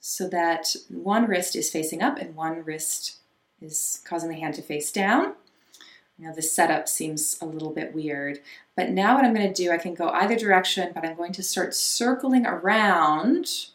so 0.00 0.28
that 0.28 0.74
one 0.88 1.26
wrist 1.26 1.54
is 1.56 1.70
facing 1.70 2.02
up 2.02 2.18
and 2.18 2.34
one 2.34 2.64
wrist 2.64 3.16
is 3.60 4.00
causing 4.04 4.30
the 4.30 4.36
hand 4.36 4.54
to 4.54 4.62
face 4.62 4.90
down. 4.92 5.34
Now 6.18 6.32
the 6.32 6.42
setup 6.42 6.88
seems 6.88 7.38
a 7.40 7.46
little 7.46 7.70
bit 7.70 7.94
weird, 7.94 8.40
but 8.74 8.90
now 8.90 9.14
what 9.14 9.24
I'm 9.24 9.34
going 9.34 9.46
to 9.46 9.62
do, 9.62 9.70
I 9.70 9.78
can 9.78 9.94
go 9.94 10.08
either 10.08 10.36
direction, 10.36 10.90
but 10.92 11.04
I'm 11.04 11.16
going 11.16 11.32
to 11.34 11.42
start 11.42 11.74
circling 11.74 12.44
around 12.44 13.68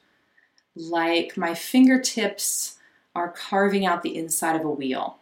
like 0.76 1.38
my 1.38 1.54
fingertips 1.54 2.78
are 3.16 3.30
carving 3.30 3.86
out 3.86 4.04
the 4.04 4.18
inside 4.18 4.56
of 4.56 4.66
a 4.66 4.70
wheel. 4.70 5.20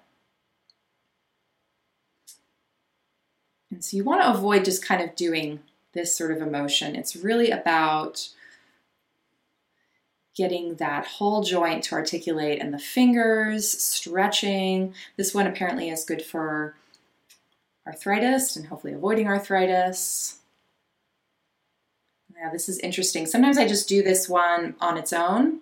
And 3.69 3.84
so 3.84 3.97
you 3.97 4.03
want 4.03 4.21
to 4.21 4.31
avoid 4.31 4.65
just 4.65 4.84
kind 4.84 5.01
of 5.01 5.15
doing 5.15 5.60
this 5.93 6.15
sort 6.15 6.31
of 6.31 6.41
emotion. 6.41 6.95
It's 6.95 7.15
really 7.15 7.51
about 7.51 8.29
getting 10.36 10.75
that 10.75 11.05
whole 11.05 11.43
joint 11.43 11.84
to 11.84 11.95
articulate 11.95 12.62
and 12.62 12.73
the 12.73 12.79
fingers, 12.79 13.69
stretching. 13.69 14.93
This 15.17 15.34
one 15.34 15.47
apparently 15.47 15.89
is 15.89 16.05
good 16.05 16.21
for 16.21 16.75
arthritis 17.87 18.55
and 18.55 18.67
hopefully 18.67 18.93
avoiding 18.93 19.27
arthritis. 19.27 20.37
Yeah, 22.35 22.51
this 22.51 22.69
is 22.69 22.79
interesting. 22.79 23.25
Sometimes 23.25 23.57
I 23.57 23.67
just 23.67 23.87
do 23.87 24.01
this 24.01 24.27
one 24.27 24.75
on 24.79 24.97
its 24.97 25.13
own 25.13 25.59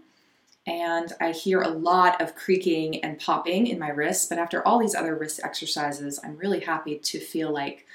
and 0.66 1.12
I 1.20 1.32
hear 1.32 1.62
a 1.62 1.70
lot 1.70 2.22
of 2.22 2.36
creaking 2.36 3.04
and 3.04 3.20
popping 3.20 3.68
in 3.68 3.80
my 3.80 3.90
wrists, 3.90 4.28
but 4.28 4.38
after 4.38 4.66
all 4.66 4.80
these 4.80 4.96
other 4.96 5.16
wrist 5.16 5.40
exercises, 5.44 6.20
I'm 6.24 6.38
really 6.38 6.60
happy 6.60 6.98
to 6.98 7.20
feel 7.20 7.52
like 7.52 7.86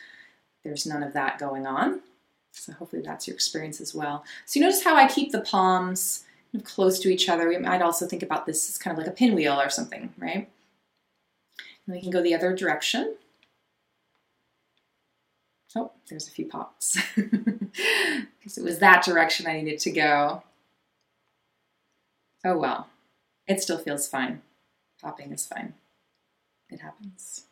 there's 0.64 0.86
none 0.86 1.02
of 1.02 1.12
that 1.12 1.38
going 1.38 1.66
on. 1.66 2.00
So 2.52 2.72
hopefully 2.72 3.02
that's 3.02 3.26
your 3.26 3.34
experience 3.34 3.80
as 3.80 3.94
well. 3.94 4.24
So 4.46 4.58
you 4.58 4.66
notice 4.66 4.84
how 4.84 4.96
I 4.96 5.06
keep 5.08 5.32
the 5.32 5.40
palms 5.40 6.24
close 6.62 6.98
to 7.00 7.08
each 7.08 7.28
other. 7.28 7.48
We 7.48 7.58
might 7.58 7.82
also 7.82 8.06
think 8.06 8.22
about 8.22 8.46
this 8.46 8.68
as 8.68 8.78
kind 8.78 8.96
of 8.96 8.98
like 8.98 9.12
a 9.12 9.16
pinwheel 9.16 9.60
or 9.60 9.70
something, 9.70 10.12
right? 10.18 10.48
And 11.86 11.96
we 11.96 12.00
can 12.00 12.10
go 12.10 12.22
the 12.22 12.34
other 12.34 12.54
direction. 12.54 13.16
Oh, 15.76 15.92
there's 16.08 16.28
a 16.28 16.30
few 16.30 16.46
pops. 16.46 16.98
Because 18.38 18.58
it 18.58 18.64
was 18.64 18.78
that 18.80 19.02
direction 19.02 19.46
I 19.46 19.54
needed 19.60 19.80
to 19.80 19.90
go. 19.90 20.42
Oh 22.44 22.58
well, 22.58 22.88
it 23.48 23.62
still 23.62 23.78
feels 23.78 24.06
fine. 24.06 24.42
Popping 25.00 25.32
is 25.32 25.46
fine. 25.46 25.74
It 26.70 26.80
happens. 26.80 27.46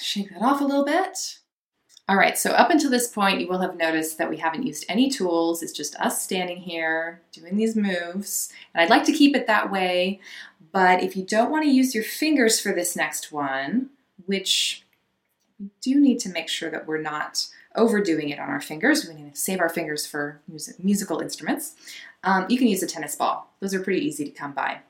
Shake 0.00 0.30
that 0.30 0.42
off 0.42 0.60
a 0.60 0.64
little 0.64 0.84
bit. 0.84 1.38
All 2.08 2.16
right, 2.16 2.36
so 2.36 2.50
up 2.50 2.70
until 2.70 2.90
this 2.90 3.06
point, 3.06 3.40
you 3.40 3.46
will 3.46 3.60
have 3.60 3.76
noticed 3.76 4.18
that 4.18 4.28
we 4.28 4.36
haven't 4.36 4.66
used 4.66 4.84
any 4.88 5.08
tools. 5.08 5.62
It's 5.62 5.72
just 5.72 5.94
us 5.96 6.20
standing 6.20 6.58
here 6.58 7.22
doing 7.30 7.56
these 7.56 7.76
moves. 7.76 8.52
And 8.74 8.82
I'd 8.82 8.90
like 8.90 9.04
to 9.04 9.12
keep 9.12 9.36
it 9.36 9.46
that 9.46 9.70
way. 9.70 10.20
But 10.72 11.02
if 11.02 11.16
you 11.16 11.24
don't 11.24 11.50
want 11.50 11.64
to 11.64 11.70
use 11.70 11.94
your 11.94 12.04
fingers 12.04 12.58
for 12.58 12.72
this 12.72 12.96
next 12.96 13.30
one, 13.30 13.90
which 14.26 14.84
we 15.60 15.70
do 15.80 16.00
need 16.00 16.18
to 16.20 16.28
make 16.28 16.48
sure 16.48 16.70
that 16.70 16.86
we're 16.86 17.00
not 17.00 17.46
overdoing 17.76 18.30
it 18.30 18.40
on 18.40 18.48
our 18.48 18.60
fingers, 18.60 19.06
we 19.06 19.14
need 19.14 19.34
to 19.34 19.40
save 19.40 19.60
our 19.60 19.68
fingers 19.68 20.04
for 20.04 20.40
music, 20.48 20.82
musical 20.82 21.20
instruments, 21.20 21.76
um, 22.24 22.46
you 22.48 22.58
can 22.58 22.68
use 22.68 22.82
a 22.82 22.86
tennis 22.86 23.16
ball. 23.16 23.52
Those 23.60 23.74
are 23.74 23.82
pretty 23.82 24.04
easy 24.04 24.24
to 24.24 24.30
come 24.30 24.52
by. 24.52 24.80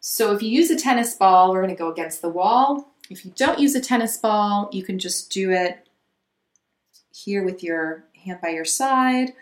So 0.00 0.32
if 0.32 0.42
you 0.42 0.50
use 0.50 0.70
a 0.70 0.76
tennis 0.76 1.14
ball, 1.14 1.52
we're 1.52 1.62
going 1.62 1.74
to 1.74 1.78
go 1.78 1.90
against 1.90 2.22
the 2.22 2.28
wall. 2.28 2.92
If 3.08 3.24
you 3.24 3.32
don't 3.36 3.58
use 3.58 3.74
a 3.74 3.80
tennis 3.80 4.16
ball, 4.16 4.68
you 4.72 4.82
can 4.82 4.98
just 4.98 5.30
do 5.30 5.50
it 5.50 5.81
here 7.12 7.44
with 7.44 7.62
your 7.62 8.04
hand 8.24 8.40
by 8.42 8.50
your 8.50 8.64
side. 8.64 9.32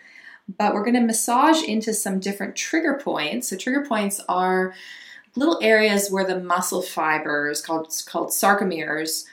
But 0.57 0.73
we're 0.73 0.83
going 0.83 0.95
to 0.95 1.01
massage 1.01 1.63
into 1.63 1.93
some 1.93 2.19
different 2.19 2.55
trigger 2.55 2.99
points. 3.01 3.49
So 3.49 3.55
trigger 3.55 3.85
points 3.85 4.19
are 4.27 4.73
little 5.35 5.59
areas 5.61 6.09
where 6.11 6.25
the 6.25 6.39
muscle 6.39 6.81
fibers 6.81 7.61
called 7.61 7.93
called 8.05 8.29
sarcomeres 8.29 9.25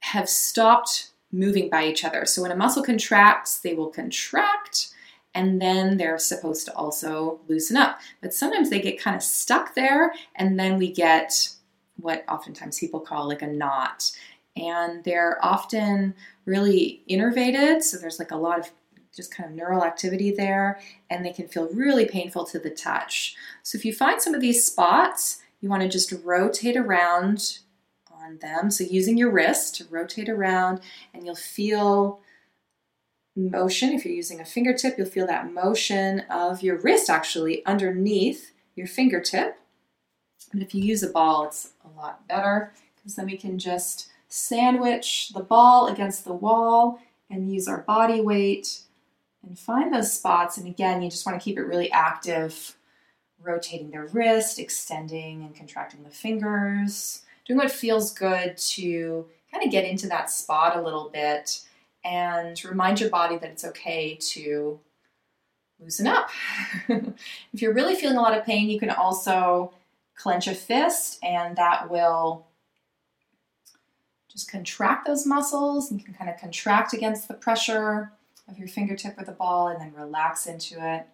have 0.00 0.28
stopped 0.28 1.10
moving 1.32 1.68
by 1.68 1.86
each 1.86 2.04
other. 2.04 2.26
So 2.26 2.42
when 2.42 2.52
a 2.52 2.56
muscle 2.56 2.82
contracts, 2.82 3.58
they 3.58 3.74
will 3.74 3.88
contract 3.88 4.88
and 5.34 5.60
then 5.60 5.98
they're 5.98 6.18
supposed 6.18 6.64
to 6.66 6.74
also 6.74 7.40
loosen 7.48 7.76
up. 7.76 8.00
But 8.22 8.32
sometimes 8.32 8.70
they 8.70 8.80
get 8.80 9.00
kind 9.00 9.16
of 9.16 9.22
stuck 9.22 9.74
there 9.74 10.12
and 10.34 10.58
then 10.58 10.78
we 10.78 10.90
get 10.90 11.50
what 11.96 12.24
oftentimes 12.28 12.78
people 12.78 13.00
call 13.00 13.28
like 13.28 13.42
a 13.42 13.46
knot. 13.46 14.12
And 14.56 15.04
they're 15.04 15.38
often 15.44 16.14
really 16.46 17.02
innervated, 17.10 17.82
so 17.82 17.98
there's 17.98 18.18
like 18.18 18.30
a 18.30 18.36
lot 18.36 18.58
of 18.58 18.70
just 19.14 19.34
kind 19.34 19.48
of 19.48 19.56
neural 19.56 19.84
activity 19.84 20.30
there, 20.30 20.80
and 21.10 21.24
they 21.24 21.32
can 21.32 21.48
feel 21.48 21.68
really 21.72 22.06
painful 22.06 22.44
to 22.46 22.58
the 22.58 22.70
touch. 22.70 23.34
So 23.62 23.76
if 23.76 23.84
you 23.84 23.92
find 23.92 24.20
some 24.20 24.34
of 24.34 24.40
these 24.40 24.64
spots, 24.64 25.42
you 25.60 25.68
want 25.68 25.82
to 25.82 25.88
just 25.88 26.12
rotate 26.24 26.76
around 26.76 27.58
on 28.10 28.38
them. 28.38 28.70
So 28.70 28.84
using 28.84 29.16
your 29.16 29.30
wrist 29.30 29.76
to 29.76 29.86
rotate 29.90 30.28
around, 30.28 30.80
and 31.14 31.24
you'll 31.24 31.34
feel 31.34 32.20
motion. 33.34 33.92
If 33.92 34.04
you're 34.04 34.14
using 34.14 34.40
a 34.40 34.44
fingertip, 34.44 34.96
you'll 34.96 35.06
feel 35.06 35.26
that 35.26 35.52
motion 35.52 36.20
of 36.30 36.62
your 36.62 36.78
wrist 36.78 37.10
actually 37.10 37.64
underneath 37.66 38.52
your 38.74 38.86
fingertip. 38.86 39.58
But 40.52 40.62
if 40.62 40.74
you 40.74 40.82
use 40.82 41.02
a 41.02 41.10
ball, 41.10 41.46
it's 41.46 41.72
a 41.84 41.98
lot 41.98 42.26
better 42.28 42.72
because 42.96 43.16
then 43.16 43.26
we 43.26 43.36
can 43.36 43.58
just 43.58 44.08
sandwich 44.36 45.30
the 45.30 45.42
ball 45.42 45.88
against 45.88 46.24
the 46.24 46.32
wall 46.32 47.00
and 47.30 47.50
use 47.52 47.66
our 47.66 47.82
body 47.82 48.20
weight 48.20 48.80
and 49.42 49.58
find 49.58 49.92
those 49.92 50.12
spots. 50.12 50.58
And 50.58 50.66
again, 50.66 51.00
you 51.00 51.10
just 51.10 51.24
want 51.24 51.40
to 51.40 51.44
keep 51.44 51.56
it 51.56 51.62
really 51.62 51.90
active 51.90 52.76
rotating 53.40 53.90
the 53.90 54.00
wrist, 54.00 54.58
extending 54.58 55.42
and 55.42 55.54
contracting 55.54 56.02
the 56.02 56.10
fingers, 56.10 57.22
doing 57.46 57.58
what 57.58 57.70
feels 57.70 58.12
good 58.12 58.56
to 58.58 59.26
kind 59.50 59.64
of 59.64 59.70
get 59.70 59.84
into 59.84 60.08
that 60.08 60.30
spot 60.30 60.76
a 60.76 60.82
little 60.82 61.08
bit 61.08 61.62
and 62.04 62.62
remind 62.64 63.00
your 63.00 63.10
body 63.10 63.38
that 63.38 63.50
it's 63.50 63.64
okay 63.64 64.16
to 64.16 64.78
loosen 65.80 66.06
up. 66.06 66.28
if 66.88 67.62
you're 67.62 67.74
really 67.74 67.94
feeling 67.94 68.16
a 68.16 68.22
lot 68.22 68.36
of 68.36 68.44
pain, 68.44 68.68
you 68.68 68.78
can 68.78 68.90
also 68.90 69.72
clench 70.14 70.46
a 70.46 70.54
fist 70.54 71.18
and 71.22 71.56
that 71.56 71.90
will 71.90 72.45
just 74.36 74.50
contract 74.50 75.06
those 75.06 75.26
muscles. 75.26 75.90
You 75.90 75.98
can 75.98 76.14
kind 76.14 76.30
of 76.30 76.38
contract 76.38 76.92
against 76.92 77.26
the 77.26 77.34
pressure 77.34 78.12
of 78.48 78.58
your 78.58 78.68
fingertip 78.68 79.18
or 79.18 79.24
the 79.24 79.32
ball 79.32 79.68
and 79.68 79.80
then 79.80 79.92
relax 79.96 80.46
into 80.46 80.74
it 80.74 81.06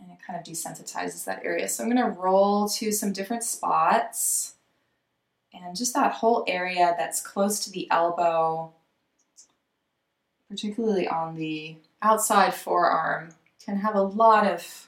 and 0.00 0.10
it 0.10 0.18
kind 0.24 0.38
of 0.38 0.44
desensitizes 0.44 1.24
that 1.24 1.44
area. 1.44 1.68
So 1.68 1.82
I'm 1.82 1.90
going 1.90 2.02
to 2.02 2.18
roll 2.18 2.68
to 2.70 2.90
some 2.92 3.12
different 3.12 3.44
spots 3.44 4.54
and 5.52 5.76
just 5.76 5.94
that 5.94 6.12
whole 6.12 6.44
area 6.46 6.94
that's 6.98 7.20
close 7.20 7.60
to 7.64 7.70
the 7.70 7.90
elbow, 7.90 8.72
particularly 10.48 11.08
on 11.08 11.36
the 11.36 11.76
outside 12.00 12.54
forearm, 12.54 13.30
can 13.64 13.76
have 13.76 13.94
a 13.94 14.02
lot 14.02 14.46
of 14.46 14.87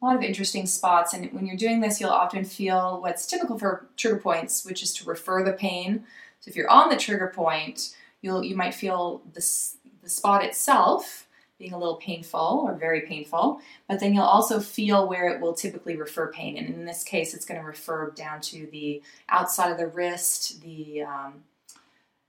a 0.00 0.04
lot 0.04 0.16
of 0.16 0.22
interesting 0.22 0.66
spots. 0.66 1.12
And 1.12 1.32
when 1.32 1.46
you're 1.46 1.56
doing 1.56 1.80
this, 1.80 2.00
you'll 2.00 2.10
often 2.10 2.44
feel 2.44 3.00
what's 3.02 3.26
typical 3.26 3.58
for 3.58 3.86
trigger 3.96 4.18
points, 4.18 4.64
which 4.64 4.82
is 4.82 4.94
to 4.94 5.04
refer 5.04 5.44
the 5.44 5.52
pain. 5.52 6.04
So 6.40 6.48
if 6.48 6.56
you're 6.56 6.70
on 6.70 6.88
the 6.88 6.96
trigger 6.96 7.32
point, 7.34 7.94
you'll 8.22 8.44
you 8.44 8.56
might 8.56 8.74
feel 8.74 9.22
this 9.34 9.76
the 10.02 10.08
spot 10.08 10.44
itself 10.44 11.26
being 11.58 11.74
a 11.74 11.78
little 11.78 11.96
painful 11.96 12.64
or 12.66 12.74
very 12.74 13.02
painful, 13.02 13.60
but 13.86 14.00
then 14.00 14.14
you'll 14.14 14.24
also 14.24 14.58
feel 14.58 15.06
where 15.06 15.28
it 15.28 15.40
will 15.42 15.52
typically 15.52 15.94
refer 15.94 16.32
pain. 16.32 16.56
And 16.56 16.68
in 16.74 16.86
this 16.86 17.04
case, 17.04 17.34
it's 17.34 17.44
going 17.44 17.60
to 17.60 17.66
refer 17.66 18.10
down 18.12 18.40
to 18.42 18.66
the 18.72 19.02
outside 19.28 19.70
of 19.70 19.76
the 19.76 19.86
wrist, 19.86 20.62
the 20.62 21.02
um, 21.02 21.44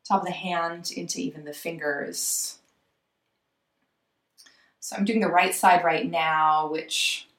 top 0.05 0.21
of 0.21 0.27
the 0.27 0.34
hand, 0.34 0.91
into 0.91 1.21
even 1.21 1.45
the 1.45 1.53
fingers. 1.53 2.57
So 4.81 4.97
I'm 4.97 5.05
doing 5.05 5.21
the 5.21 5.27
right 5.29 5.55
side 5.55 5.86
right 5.86 6.10
now, 6.10 6.67
which 6.69 7.29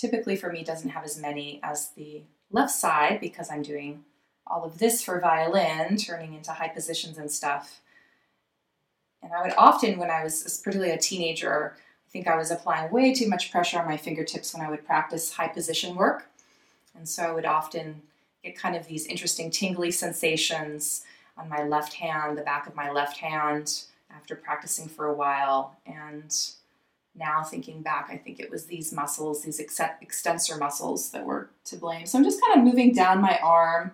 typically 0.00 0.36
for 0.36 0.50
me 0.50 0.64
doesn't 0.64 0.90
have 0.90 1.04
as 1.04 1.18
many 1.18 1.60
as 1.62 1.90
the 1.90 2.22
left 2.50 2.72
side 2.72 3.20
because 3.20 3.50
I'm 3.50 3.62
doing 3.62 4.04
all 4.46 4.64
of 4.64 4.78
this 4.78 5.02
for 5.02 5.20
violin, 5.20 5.96
turning 5.96 6.34
into 6.34 6.52
high 6.52 6.68
positions 6.68 7.18
and 7.18 7.30
stuff. 7.30 7.80
And 9.22 9.32
I 9.32 9.42
would 9.42 9.54
often, 9.58 9.98
when 9.98 10.10
I 10.10 10.24
was 10.24 10.60
particularly 10.64 10.92
a 10.92 10.98
teenager, 10.98 11.76
I 11.76 12.10
think 12.10 12.26
I 12.26 12.36
was 12.36 12.50
applying 12.50 12.90
way 12.90 13.12
too 13.12 13.28
much 13.28 13.52
pressure 13.52 13.78
on 13.78 13.86
my 13.86 13.98
fingertips 13.98 14.54
when 14.54 14.64
I 14.64 14.70
would 14.70 14.86
practice 14.86 15.34
high 15.34 15.48
position 15.48 15.94
work. 15.94 16.26
And 16.96 17.06
so 17.08 17.22
I 17.24 17.32
would 17.32 17.44
often 17.44 18.02
get 18.42 18.56
kind 18.56 18.74
of 18.74 18.86
these 18.86 19.06
interesting 19.06 19.50
tingly 19.50 19.90
sensations 19.90 21.04
on 21.36 21.48
my 21.48 21.62
left 21.62 21.92
hand, 21.92 22.36
the 22.38 22.42
back 22.42 22.66
of 22.66 22.74
my 22.74 22.90
left 22.90 23.18
hand, 23.18 23.82
after 24.10 24.34
practicing 24.34 24.88
for 24.88 25.06
a 25.06 25.14
while. 25.14 25.76
And 25.86 26.34
now 27.14 27.42
thinking 27.42 27.82
back, 27.82 28.08
I 28.10 28.16
think 28.16 28.40
it 28.40 28.50
was 28.50 28.66
these 28.66 28.92
muscles, 28.92 29.42
these 29.42 29.60
ex- 29.60 29.80
extensor 30.00 30.56
muscles 30.56 31.10
that 31.10 31.24
were 31.24 31.50
to 31.64 31.76
blame. 31.76 32.06
So 32.06 32.18
I'm 32.18 32.24
just 32.24 32.40
kind 32.40 32.58
of 32.58 32.64
moving 32.64 32.92
down 32.92 33.20
my 33.20 33.38
arm 33.38 33.92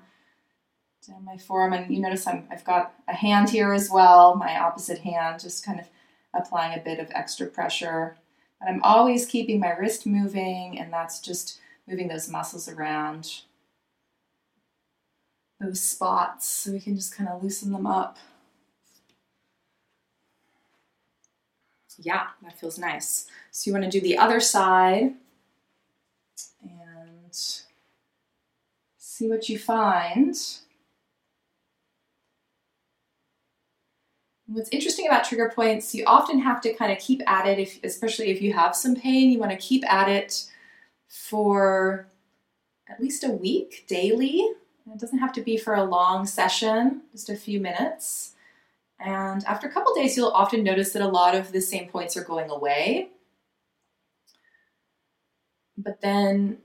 down 1.06 1.24
my 1.24 1.36
forearm. 1.36 1.72
And 1.72 1.94
you 1.94 2.00
notice 2.00 2.26
I'm, 2.26 2.46
I've 2.50 2.64
got 2.64 2.94
a 3.08 3.14
hand 3.14 3.50
here 3.50 3.72
as 3.72 3.90
well, 3.90 4.34
my 4.34 4.58
opposite 4.58 4.98
hand, 4.98 5.40
just 5.40 5.64
kind 5.64 5.80
of 5.80 5.86
applying 6.34 6.78
a 6.78 6.82
bit 6.82 6.98
of 6.98 7.10
extra 7.12 7.46
pressure. 7.46 8.16
But 8.60 8.68
I'm 8.68 8.82
always 8.82 9.26
keeping 9.26 9.60
my 9.60 9.70
wrist 9.70 10.06
moving, 10.06 10.78
and 10.78 10.92
that's 10.92 11.20
just 11.20 11.58
moving 11.86 12.08
those 12.08 12.28
muscles 12.28 12.68
around 12.68 13.42
those 15.60 15.80
spots 15.80 16.46
so 16.46 16.72
we 16.72 16.80
can 16.80 16.96
just 16.96 17.14
kind 17.14 17.28
of 17.28 17.42
loosen 17.42 17.72
them 17.72 17.86
up. 17.86 18.18
Yeah, 21.98 22.28
that 22.42 22.58
feels 22.58 22.78
nice. 22.78 23.26
So 23.50 23.68
you 23.68 23.72
want 23.72 23.84
to 23.84 23.90
do 23.90 24.00
the 24.00 24.18
other 24.18 24.40
side 24.40 25.14
and 26.62 27.32
see 28.98 29.28
what 29.28 29.48
you 29.48 29.58
find. 29.58 30.36
What's 34.48 34.68
interesting 34.70 35.06
about 35.08 35.24
trigger 35.24 35.50
points, 35.54 35.94
you 35.94 36.04
often 36.06 36.38
have 36.38 36.60
to 36.60 36.72
kind 36.74 36.92
of 36.92 36.98
keep 36.98 37.20
at 37.28 37.48
it, 37.48 37.58
if, 37.58 37.80
especially 37.82 38.28
if 38.28 38.40
you 38.40 38.52
have 38.52 38.76
some 38.76 38.94
pain, 38.94 39.30
you 39.30 39.38
want 39.38 39.50
to 39.50 39.56
keep 39.56 39.84
at 39.92 40.08
it 40.08 40.44
for 41.08 42.06
at 42.88 43.00
least 43.00 43.24
a 43.24 43.30
week 43.30 43.84
daily. 43.88 44.36
It 44.38 45.00
doesn't 45.00 45.18
have 45.18 45.32
to 45.32 45.40
be 45.40 45.56
for 45.56 45.74
a 45.74 45.84
long 45.84 46.26
session, 46.26 47.02
just 47.10 47.28
a 47.28 47.34
few 47.34 47.58
minutes. 47.58 48.35
And 48.98 49.44
after 49.44 49.66
a 49.66 49.72
couple 49.72 49.94
days, 49.94 50.16
you'll 50.16 50.28
often 50.28 50.64
notice 50.64 50.92
that 50.92 51.02
a 51.02 51.08
lot 51.08 51.34
of 51.34 51.52
the 51.52 51.60
same 51.60 51.88
points 51.88 52.16
are 52.16 52.24
going 52.24 52.50
away. 52.50 53.10
But 55.76 56.00
then 56.00 56.58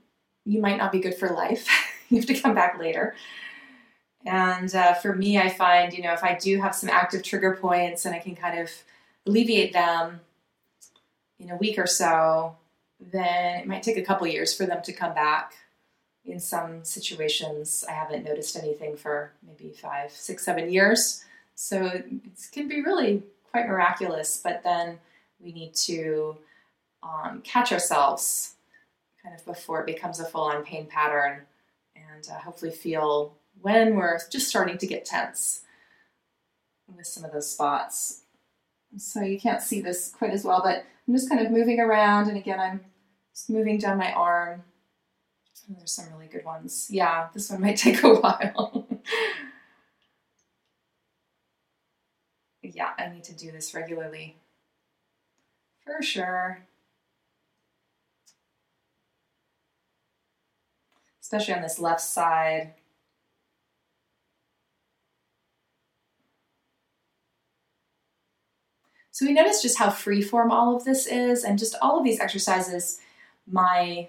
you 0.46 0.62
might 0.62 0.78
not 0.78 0.92
be 0.92 1.00
good 1.00 1.16
for 1.16 1.30
life. 1.30 1.68
you 2.10 2.18
have 2.18 2.28
to 2.28 2.40
come 2.40 2.56
back 2.56 2.80
later. 2.80 3.16
And 4.26 4.74
uh, 4.74 4.94
for 4.94 5.16
me, 5.16 5.38
I 5.38 5.50
find, 5.50 5.94
you 5.94 6.04
know, 6.04 6.14
if 6.14 6.24
I 6.24 6.36
do 6.36 6.62
have 6.62 6.76
some 6.76 6.90
active 6.90 7.24
trigger 7.24 7.58
points 7.60 8.06
and 8.06 8.16
I 8.16 8.20
can 8.20 8.36
kind 8.36 8.60
of 8.60 8.70
alleviate 9.26 9.74
them 9.74 10.22
in 11.40 11.50
a 11.50 11.58
week 11.58 11.78
or 11.78 11.88
so, 11.88 12.56
then 13.00 13.62
it 13.62 13.68
might 13.68 13.84
take 13.84 13.98
a 13.98 14.04
couple 14.04 14.28
years 14.28 14.54
for 14.54 14.66
them 14.66 14.82
to 14.84 14.94
come 14.94 15.14
back. 15.14 15.54
In 16.24 16.40
some 16.40 16.84
situations, 16.84 17.84
I 17.90 17.94
haven't 17.94 18.24
noticed 18.24 18.56
anything 18.56 18.96
for 18.96 19.34
maybe 19.46 19.74
five, 19.74 20.12
six, 20.12 20.46
seven 20.46 20.72
years. 20.72 21.26
So 21.62 21.86
it 21.86 22.06
can 22.52 22.68
be 22.68 22.82
really 22.82 23.22
quite 23.52 23.68
miraculous, 23.68 24.42
but 24.44 24.64
then 24.64 24.98
we 25.40 25.54
need 25.54 25.76
to 25.76 26.36
um, 27.04 27.44
catch 27.44 27.72
ourselves 27.72 28.56
kind 29.22 29.36
of 29.36 29.46
before 29.46 29.80
it 29.80 29.86
becomes 29.86 30.20
a 30.20 30.26
full 30.26 30.42
on 30.42 30.64
pain 30.64 30.88
pattern 30.88 31.44
and 31.96 32.28
uh, 32.32 32.40
hopefully 32.40 32.72
feel 32.72 33.36
when 33.62 33.96
we're 33.96 34.18
just 34.32 34.50
starting 34.50 34.80
to 34.80 34.88
get 34.88 35.06
tense 35.06 35.62
with 36.98 37.06
some 37.06 37.24
of 37.24 37.32
those 37.32 37.52
spots. 37.52 38.24
So 38.98 39.22
you 39.22 39.40
can't 39.40 39.62
see 39.62 39.82
this 39.82 40.10
quite 40.10 40.32
as 40.32 40.44
well, 40.44 40.62
but 40.64 40.84
I'm 41.08 41.14
just 41.14 41.30
kind 41.30 41.46
of 41.46 41.52
moving 41.52 41.80
around, 41.80 42.28
and 42.28 42.38
again, 42.38 42.60
I'm 42.60 42.82
just 43.36 43.52
moving 43.52 43.78
down 43.78 44.00
my 44.00 44.12
arm. 44.14 44.64
And 45.68 45.78
there's 45.78 45.92
some 45.92 46.12
really 46.12 46.26
good 46.26 46.44
ones. 46.44 46.88
Yeah, 46.90 47.28
this 47.36 47.52
one 47.52 47.62
might 47.62 47.78
take 47.78 48.02
a 48.02 48.16
while. 48.16 48.88
Yeah, 52.74 52.92
I 52.98 53.10
need 53.10 53.24
to 53.26 53.34
do 53.34 53.52
this 53.52 53.74
regularly. 53.74 54.38
For 55.86 56.02
sure. 56.02 56.60
Especially 61.22 61.54
on 61.54 61.62
this 61.62 61.80
left 61.80 62.02
side. 62.02 62.74
So 69.14 69.26
we 69.26 69.34
notice 69.34 69.62
just 69.62 69.78
how 69.78 69.90
freeform 69.90 70.52
all 70.52 70.76
of 70.76 70.84
this 70.84 71.06
is, 71.06 71.44
and 71.44 71.60
just 71.60 71.76
all 71.82 72.00
of 72.00 72.04
these 72.04 72.20
exercises. 72.20 73.00
My 73.46 74.08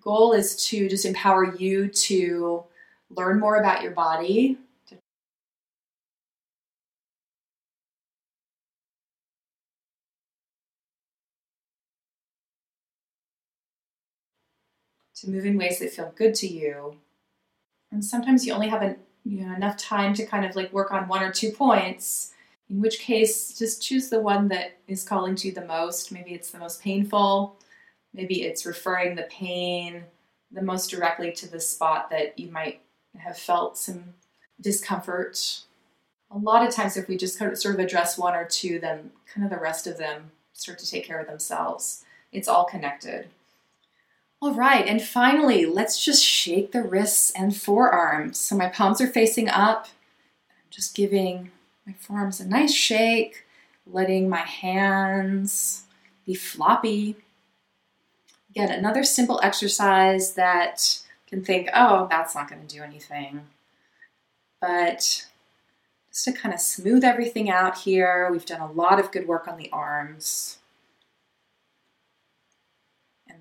goal 0.00 0.32
is 0.32 0.66
to 0.66 0.88
just 0.88 1.04
empower 1.04 1.56
you 1.56 1.88
to 1.88 2.64
learn 3.10 3.40
more 3.40 3.56
about 3.56 3.82
your 3.82 3.92
body, 3.92 4.58
to 15.24 15.30
move 15.30 15.46
in 15.46 15.58
ways 15.58 15.78
that 15.78 15.92
feel 15.92 16.12
good 16.16 16.34
to 16.36 16.46
you. 16.46 16.96
And 17.90 18.04
sometimes 18.04 18.46
you 18.46 18.52
only 18.52 18.68
have 18.68 18.82
an, 18.82 18.96
you 19.24 19.44
know, 19.44 19.54
enough 19.54 19.76
time 19.76 20.14
to 20.14 20.26
kind 20.26 20.44
of 20.44 20.56
like 20.56 20.72
work 20.72 20.92
on 20.92 21.08
one 21.08 21.22
or 21.22 21.32
two 21.32 21.50
points, 21.50 22.32
in 22.68 22.80
which 22.80 23.00
case 23.00 23.56
just 23.58 23.82
choose 23.82 24.08
the 24.08 24.20
one 24.20 24.48
that 24.48 24.78
is 24.88 25.04
calling 25.04 25.34
to 25.36 25.48
you 25.48 25.54
the 25.54 25.64
most. 25.64 26.12
Maybe 26.12 26.32
it's 26.32 26.50
the 26.50 26.58
most 26.58 26.82
painful, 26.82 27.56
maybe 28.12 28.42
it's 28.42 28.66
referring 28.66 29.14
the 29.14 29.28
pain 29.30 30.04
the 30.54 30.62
most 30.62 30.90
directly 30.90 31.32
to 31.32 31.50
the 31.50 31.60
spot 31.60 32.10
that 32.10 32.38
you 32.38 32.50
might 32.50 32.80
have 33.16 33.36
felt 33.36 33.76
some 33.76 34.04
discomfort. 34.60 35.62
A 36.30 36.38
lot 36.38 36.66
of 36.66 36.74
times, 36.74 36.96
if 36.96 37.08
we 37.08 37.16
just 37.16 37.36
sort 37.38 37.64
of 37.64 37.78
address 37.78 38.16
one 38.16 38.34
or 38.34 38.44
two, 38.44 38.78
then 38.78 39.10
kind 39.32 39.44
of 39.44 39.50
the 39.50 39.62
rest 39.62 39.86
of 39.86 39.98
them 39.98 40.30
start 40.52 40.78
to 40.78 40.90
take 40.90 41.04
care 41.04 41.18
of 41.18 41.26
themselves. 41.26 42.04
It's 42.32 42.48
all 42.48 42.64
connected. 42.64 43.28
All 44.42 44.52
right, 44.52 44.86
and 44.86 45.00
finally, 45.00 45.64
let's 45.64 46.04
just 46.04 46.22
shake 46.22 46.72
the 46.72 46.82
wrists 46.82 47.30
and 47.30 47.56
forearms. 47.56 48.38
So 48.38 48.56
my 48.56 48.68
palms 48.68 49.00
are 49.00 49.06
facing 49.06 49.48
up. 49.48 49.88
I'm 50.50 50.70
just 50.70 50.94
giving 50.94 51.50
my 51.86 51.94
forearms 51.94 52.40
a 52.40 52.46
nice 52.46 52.74
shake, 52.74 53.46
letting 53.86 54.28
my 54.28 54.42
hands 54.42 55.84
be 56.26 56.34
floppy. 56.34 57.16
Again, 58.50 58.70
another 58.70 59.02
simple 59.02 59.40
exercise 59.42 60.34
that 60.34 61.00
can 61.26 61.44
think, 61.44 61.68
oh, 61.74 62.06
that's 62.10 62.34
not 62.34 62.48
going 62.48 62.66
to 62.66 62.74
do 62.74 62.82
anything. 62.82 63.42
But 64.60 65.26
just 66.10 66.24
to 66.26 66.32
kind 66.32 66.54
of 66.54 66.60
smooth 66.60 67.02
everything 67.02 67.50
out 67.50 67.78
here, 67.78 68.28
we've 68.30 68.46
done 68.46 68.60
a 68.60 68.70
lot 68.70 69.00
of 69.00 69.10
good 69.10 69.26
work 69.26 69.48
on 69.48 69.56
the 69.56 69.70
arms. 69.72 70.58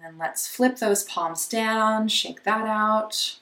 And 0.04 0.14
then 0.14 0.20
let's 0.20 0.48
flip 0.48 0.80
those 0.80 1.04
palms 1.04 1.48
down, 1.48 2.10
shake 2.10 2.44
that 2.44 2.68
out. 2.68 3.40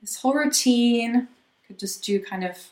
This 0.00 0.16
whole 0.16 0.34
routine 0.34 1.28
could 1.66 1.78
just 1.78 2.04
do 2.04 2.22
kind 2.22 2.44
of 2.44 2.70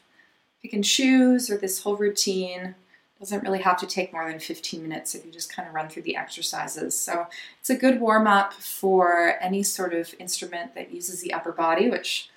pick 0.63 0.73
and 0.73 0.85
choose, 0.85 1.51
or 1.51 1.57
this 1.57 1.83
whole 1.83 1.97
routine 1.97 2.75
doesn't 3.19 3.43
really 3.43 3.61
have 3.61 3.79
to 3.79 3.87
take 3.87 4.13
more 4.13 4.31
than 4.31 4.39
15 4.39 4.83
minutes 4.83 5.15
if 5.15 5.25
you 5.27 5.33
just 5.33 5.55
kind 5.55 5.69
of 5.69 5.75
run 5.75 5.89
through 5.89 6.03
the 6.03 6.17
exercises. 6.17 6.97
So 6.97 7.27
it's 7.59 7.71
a 7.71 7.77
good 7.77 8.01
warm 8.01 8.27
up 8.27 8.53
for 8.53 9.35
any 9.41 9.63
sort 9.63 9.93
of 9.93 10.15
instrument 10.19 10.75
that 10.75 10.93
uses 10.93 11.21
the 11.21 11.33
upper 11.33 11.53
body, 11.53 11.91
which 11.91 12.31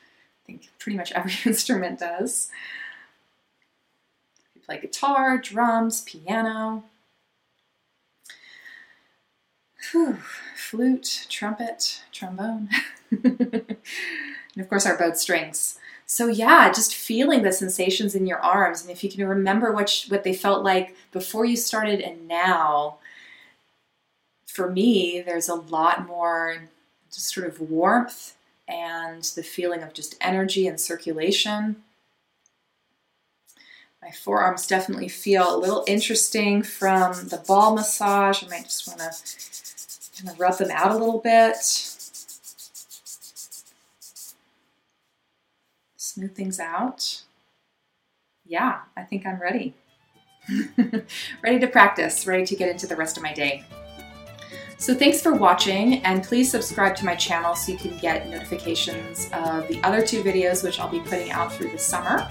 I 0.43 0.47
think 0.47 0.69
pretty 0.79 0.97
much 0.97 1.11
every 1.15 1.33
instrument 1.45 1.99
does. 1.99 2.49
You 4.55 4.61
play 4.61 4.79
guitar, 4.79 5.37
drums, 5.37 6.01
piano, 6.01 6.85
Whew. 9.93 10.17
flute, 10.55 11.27
trumpet, 11.29 12.01
trombone, 12.11 12.67
and 13.11 13.77
of 14.57 14.67
course 14.67 14.87
our 14.87 14.97
bowed 14.97 15.17
strings. 15.17 15.77
So 16.07 16.27
yeah, 16.27 16.71
just 16.71 16.95
feeling 16.95 17.43
the 17.43 17.51
sensations 17.51 18.15
in 18.15 18.25
your 18.25 18.39
arms, 18.39 18.81
and 18.81 18.89
if 18.89 19.03
you 19.03 19.11
can 19.11 19.25
remember 19.27 19.71
what 19.71 20.05
what 20.09 20.23
they 20.23 20.33
felt 20.33 20.63
like 20.63 20.95
before 21.11 21.45
you 21.45 21.55
started 21.55 22.01
and 22.01 22.27
now. 22.27 22.97
For 24.47 24.69
me, 24.69 25.21
there's 25.25 25.49
a 25.49 25.55
lot 25.55 26.05
more 26.05 26.69
just 27.11 27.33
sort 27.33 27.47
of 27.47 27.59
warmth 27.59 28.35
and 28.67 29.23
the 29.23 29.43
feeling 29.43 29.83
of 29.83 29.93
just 29.93 30.15
energy 30.21 30.67
and 30.67 30.79
circulation. 30.79 31.83
My 34.03 34.11
forearms 34.11 34.67
definitely 34.67 35.07
feel 35.07 35.55
a 35.55 35.57
little 35.57 35.83
interesting 35.87 36.61
from 36.61 37.29
the 37.29 37.41
ball 37.47 37.73
massage. 37.73 38.43
I 38.43 38.47
might 38.47 38.65
just 38.65 38.87
want 38.87 38.99
to 38.99 39.11
Kind 40.17 40.29
of 40.29 40.39
rub 40.39 40.57
them 40.57 40.69
out 40.71 40.91
a 40.91 40.97
little 40.97 41.19
bit. 41.19 41.55
Smooth 45.97 46.35
things 46.35 46.59
out. 46.59 47.23
Yeah, 48.45 48.81
I 48.95 49.03
think 49.03 49.25
I'm 49.25 49.41
ready. 49.41 49.73
ready 51.41 51.59
to 51.59 51.67
practice, 51.67 52.27
ready 52.27 52.45
to 52.45 52.55
get 52.55 52.69
into 52.69 52.85
the 52.85 52.95
rest 52.95 53.17
of 53.17 53.23
my 53.23 53.33
day. 53.33 53.63
So 54.77 54.93
thanks 54.93 55.21
for 55.21 55.33
watching 55.33 56.03
and 56.03 56.23
please 56.23 56.51
subscribe 56.51 56.95
to 56.97 57.05
my 57.05 57.15
channel 57.15 57.55
so 57.55 57.71
you 57.71 57.77
can 57.77 57.97
get 57.97 58.29
notifications 58.29 59.29
of 59.33 59.67
the 59.69 59.79
other 59.83 60.05
two 60.05 60.21
videos 60.21 60.63
which 60.63 60.79
I'll 60.79 60.89
be 60.89 60.99
putting 60.99 61.31
out 61.31 61.53
through 61.53 61.71
the 61.71 61.79
summer. 61.79 62.29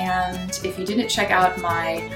And 0.00 0.50
if 0.64 0.78
you 0.78 0.86
didn't 0.86 1.08
check 1.08 1.30
out 1.30 1.60
my 1.60 2.10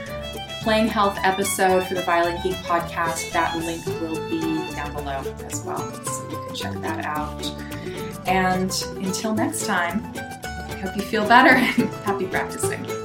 Playing 0.65 0.89
Health 0.89 1.19
episode 1.23 1.87
for 1.87 1.93
the 1.93 2.01
Violin 2.01 2.41
Geek 2.43 2.55
podcast. 2.55 3.31
That 3.33 3.55
link 3.59 3.85
will 4.01 4.17
be 4.31 4.41
down 4.75 4.95
below 4.95 5.23
as 5.45 5.63
well, 5.63 5.93
so 6.05 6.31
you 6.31 6.43
can 6.47 6.55
check 6.55 6.73
that 6.81 7.05
out. 7.05 7.45
And 8.27 8.71
until 9.05 9.35
next 9.35 9.67
time, 9.67 10.03
I 10.17 10.81
hope 10.83 10.97
you 10.97 11.03
feel 11.03 11.29
better 11.29 11.51
and 11.83 11.91
happy 12.07 12.27
practicing. 12.29 13.04